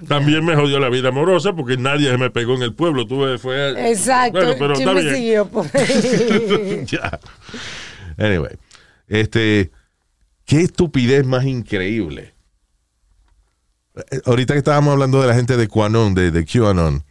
[0.09, 3.07] También me jodió la vida amorosa porque nadie se me pegó en el pueblo.
[3.07, 3.91] Tú ves, fue.
[3.91, 4.39] Exacto.
[4.39, 5.15] Bueno, pero ¿Quién está me bien.
[5.15, 6.85] siguió por ahí?
[6.87, 7.21] Ya.
[8.19, 8.57] Anyway,
[9.09, 9.71] este,
[10.45, 12.35] qué estupidez más increíble.
[14.11, 17.05] Eh, Ahorita que estábamos hablando de la gente de QAnon, de, de QAnon,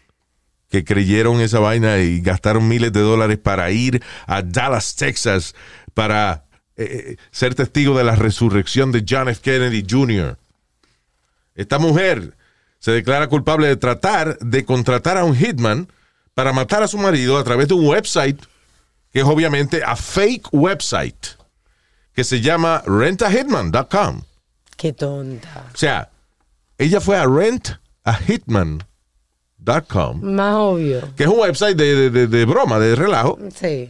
[0.73, 5.53] que creyeron esa vaina y gastaron miles de dólares para ir a Dallas, Texas,
[5.93, 6.45] para
[6.75, 9.39] eh, eh, ser testigo de la resurrección de John F.
[9.39, 10.35] Kennedy Jr.
[11.53, 12.35] Esta mujer
[12.79, 15.91] se declara culpable de tratar de contratar a un hitman
[16.33, 18.41] para matar a su marido a través de un website
[19.11, 21.37] que es obviamente a fake website
[22.15, 24.23] que se llama rentahitman.com.
[24.75, 25.69] Qué tonta.
[25.71, 26.09] O sea,
[26.79, 27.27] ella fue a
[30.21, 31.01] Más obvio.
[31.15, 33.89] que es un website de, de- de- de broma, de relajo, Sí.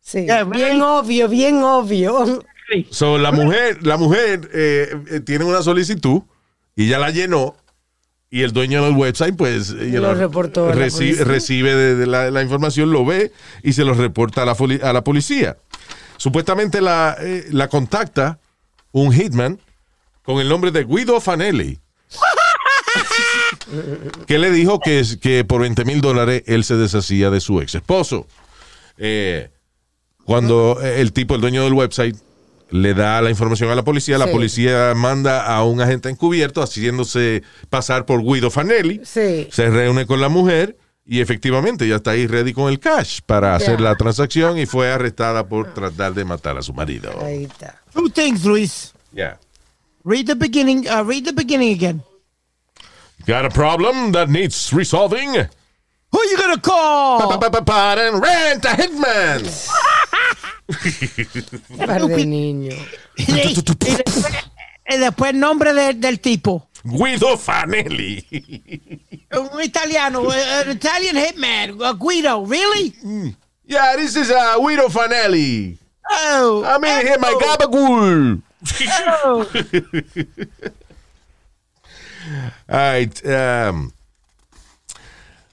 [0.01, 0.25] Sí.
[0.25, 2.43] Yeah, Bien obvio, bien obvio.
[2.91, 6.23] So, la mujer, la mujer eh, eh, tiene una solicitud
[6.75, 7.55] y ya la llenó.
[8.31, 12.41] Y el dueño del website, pues, you know, reportó reci- recibe de, de la, la
[12.43, 13.31] información, lo ve
[13.63, 15.59] y se lo reporta a la, a la policía.
[16.17, 18.39] Supuestamente la, eh, la contacta
[18.91, 19.59] un hitman
[20.23, 21.79] con el nombre de Guido Fanelli.
[24.27, 27.75] que le dijo que, que por 20 mil dólares él se deshacía de su ex
[27.75, 28.27] esposo.
[28.99, 29.51] Eh,
[30.25, 32.17] cuando el tipo, el dueño del website,
[32.71, 34.33] le da la información a la policía, la Sí.
[34.33, 39.49] policía manda a un agente encubierto haciéndose pasar por Guido Fanelli, Sí.
[39.51, 43.57] se reúne con la mujer y efectivamente ya está ahí ready con el cash para
[43.57, 47.13] hacer la transacción y fue arrestada por tratar de matar a su marido.
[47.23, 47.83] Ahí está.
[47.93, 48.93] Two things, Luis.
[49.13, 49.39] Yeah.
[50.05, 50.87] Read the beginning.
[50.89, 52.03] Uh, read the beginning again.
[53.27, 55.35] Got a problem that needs resolving?
[55.35, 57.21] Who are you gonna call?
[57.21, 59.47] Pa-pa-pa-pa-pa-and Rent a hitman.
[61.87, 62.75] Par niño.
[63.17, 66.69] y, después, el nombre de- del tipo.
[66.85, 68.27] Guido Fanelli.
[69.33, 72.45] Un italiano, an Italian hitman, uh, Guido.
[72.45, 72.93] Really?
[73.65, 75.79] yeah, this is uh, Guido Fanelli.
[76.11, 78.43] Oh, I'm in here, my oh, gabagool.
[79.25, 79.47] oh.
[82.69, 83.23] All right.
[83.27, 83.91] um,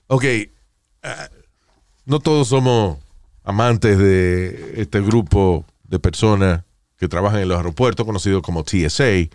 [0.07, 0.23] ok.
[1.03, 1.07] uh,
[2.05, 2.97] no todos somos
[3.43, 6.63] amantes de este grupo de personas
[6.97, 9.29] que trabajan en los aeropuertos, conocidos como TSA,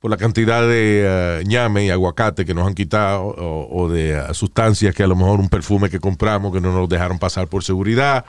[0.00, 4.10] por la cantidad de eh, ñame y aguacate que nos han quitado o, o de
[4.18, 7.48] eh, sustancias que a lo mejor un perfume que compramos que no nos dejaron pasar
[7.48, 8.24] por seguridad.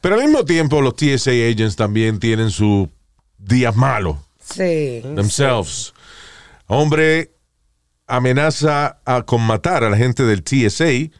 [0.00, 2.88] Pero al mismo tiempo los TSA agents también tienen sus
[3.38, 5.00] días malos Sí.
[5.14, 5.92] themselves.
[6.66, 7.30] Hombre
[8.10, 11.10] amenaza a, con matar a la gente del TSA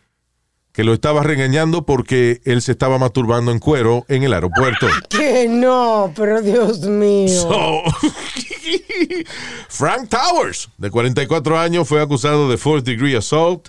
[0.72, 4.86] que lo estaba regañando porque él se estaba masturbando en cuero en el aeropuerto.
[5.08, 7.28] Que no, pero Dios mío.
[7.28, 7.82] So,
[9.68, 13.68] Frank Towers, de 44 años, fue acusado de fourth degree assault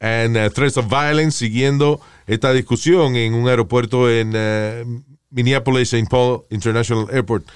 [0.00, 6.08] and uh, threats of violence siguiendo esta discusión en un aeropuerto en uh, Minneapolis St.
[6.08, 7.46] Paul International Airport.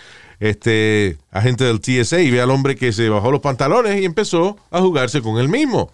[0.42, 4.56] Este agente del TSA y ve al hombre que se bajó los pantalones y empezó
[4.72, 5.92] a jugarse con él mismo.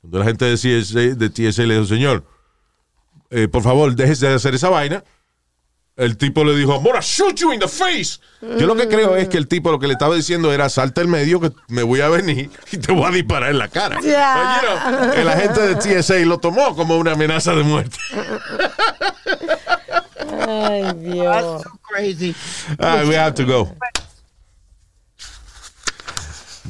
[0.00, 2.22] Cuando la gente de TSA, de TSA le dijo, señor,
[3.30, 5.02] eh, por favor, déjese de hacer esa vaina.
[5.96, 8.20] El tipo le dijo, I'm gonna shoot you in the face.
[8.40, 11.00] Yo lo que creo es que el tipo lo que le estaba diciendo era, salta
[11.00, 13.96] el medio que me voy a venir y te voy a disparar en la cara.
[13.96, 17.98] But, you know, el agente de TSA lo tomó como una amenaza de muerte.
[20.48, 21.62] Ay, Dios.
[21.82, 22.34] Crazy.
[22.80, 23.68] Ah, we have to go.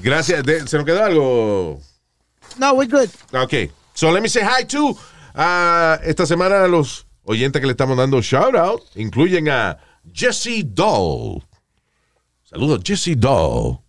[0.03, 0.43] Gracias.
[0.43, 1.81] De- ¿Se nos quedó algo?
[2.59, 3.11] No, we're good.
[3.33, 3.71] Ok.
[3.95, 4.91] So let me say hi to
[5.37, 8.83] uh, esta semana a los oyentes que le estamos dando shout out.
[8.97, 9.79] Incluyen a
[10.13, 11.43] Jesse Doll.
[12.53, 13.83] Saludos, Jesse Doll.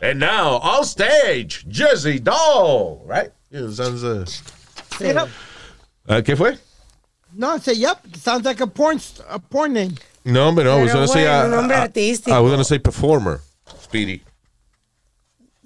[0.00, 3.02] And now, on stage, Jesse Doll.
[3.06, 3.30] Right?
[3.50, 4.24] Yeah, sounds, uh,
[6.08, 6.56] uh, ¿Qué fue?
[7.36, 8.00] No, I say, yep.
[8.16, 9.94] Sounds like a porn, a porn name.
[10.24, 10.78] No, hombre, no.
[10.78, 12.32] I was Pero gonna say, bueno, uh, un nombre uh, artístico.
[12.32, 13.40] I was gonna say performer.
[13.82, 14.22] Speedy.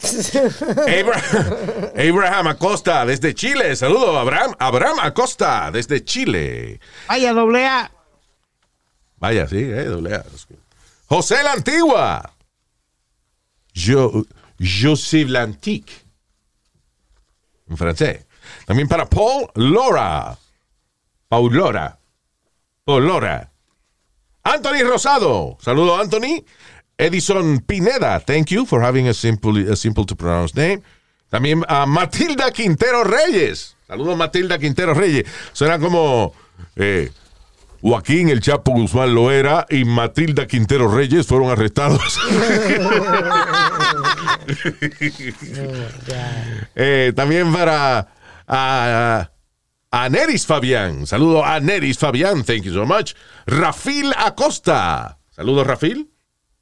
[0.03, 3.77] Abraham, Abraham Acosta desde Chile.
[3.77, 4.55] Saludos, Abraham.
[4.59, 6.81] Abraham Acosta desde Chile.
[7.07, 7.91] Vaya, doble A.
[9.19, 10.25] Vaya, sí, eh, doble A.
[11.07, 12.33] José la Antigua.
[13.75, 14.25] Yo,
[14.59, 15.93] José Lantique.
[17.69, 18.27] En francés.
[18.67, 20.37] También para Paul Lora.
[21.31, 21.97] Paul Lora.
[22.85, 23.53] Paul Lora.
[24.43, 25.57] Anthony Rosado.
[25.61, 26.45] Saludo, Anthony.
[26.99, 28.19] Edison Pineda.
[28.19, 30.83] Thank you for having a simple, a simple to pronounce name.
[31.31, 33.77] También a Matilda Quintero Reyes.
[33.87, 35.25] Saludos, Matilda Quintero Reyes.
[35.53, 36.35] Suena como
[36.75, 37.13] eh,
[37.81, 42.19] Joaquín El Chapo Guzmán lo era y Matilda Quintero Reyes fueron arrestados.
[46.75, 48.09] Eh, también para
[48.47, 49.31] a,
[49.91, 51.07] a Neris Fabián.
[51.07, 52.45] Saludo a Neris Fabián.
[52.45, 53.15] Thank you so much.
[53.47, 55.19] Rafil Acosta.
[55.31, 56.11] Saludos, Rafil.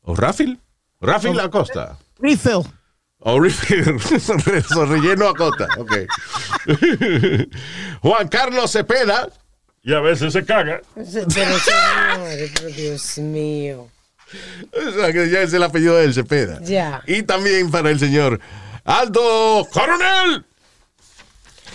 [0.03, 0.59] ¿O Rafil?
[1.01, 1.99] Rafil Acosta.
[2.18, 2.64] Refill.
[3.20, 4.01] O Rafil.
[4.20, 5.68] Son relleno Acosta.
[5.79, 5.93] Ok.
[8.03, 9.29] Juan Carlos Cepeda.
[9.83, 10.81] Y a veces se caga.
[10.95, 13.89] Pero Dios mío.
[14.72, 16.61] O sea, que ya es el apellido del Cepeda.
[16.62, 17.03] Ya.
[17.07, 18.41] Y también para el señor
[18.85, 20.45] Aldo Coronel.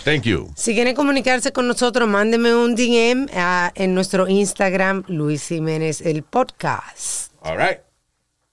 [0.04, 0.50] Thank you.
[0.54, 3.26] Si quieren comunicarse con nosotros, mándeme un DM
[3.74, 7.32] en nuestro Instagram, Luis Jiménez, el podcast.
[7.40, 7.78] All right.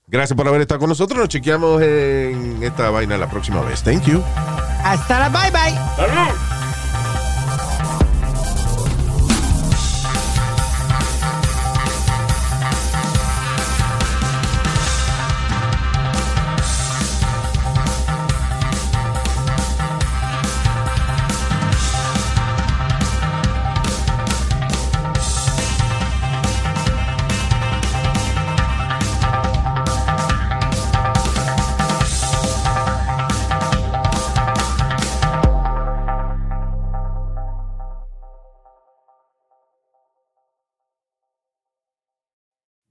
[0.07, 1.19] Gracias por haber estado con nosotros.
[1.19, 3.83] Nos chequeamos en esta vaina la próxima vez.
[3.83, 4.21] Thank you.
[4.83, 5.75] Hasta la bye bye.
[5.95, 6.60] ¡Salud!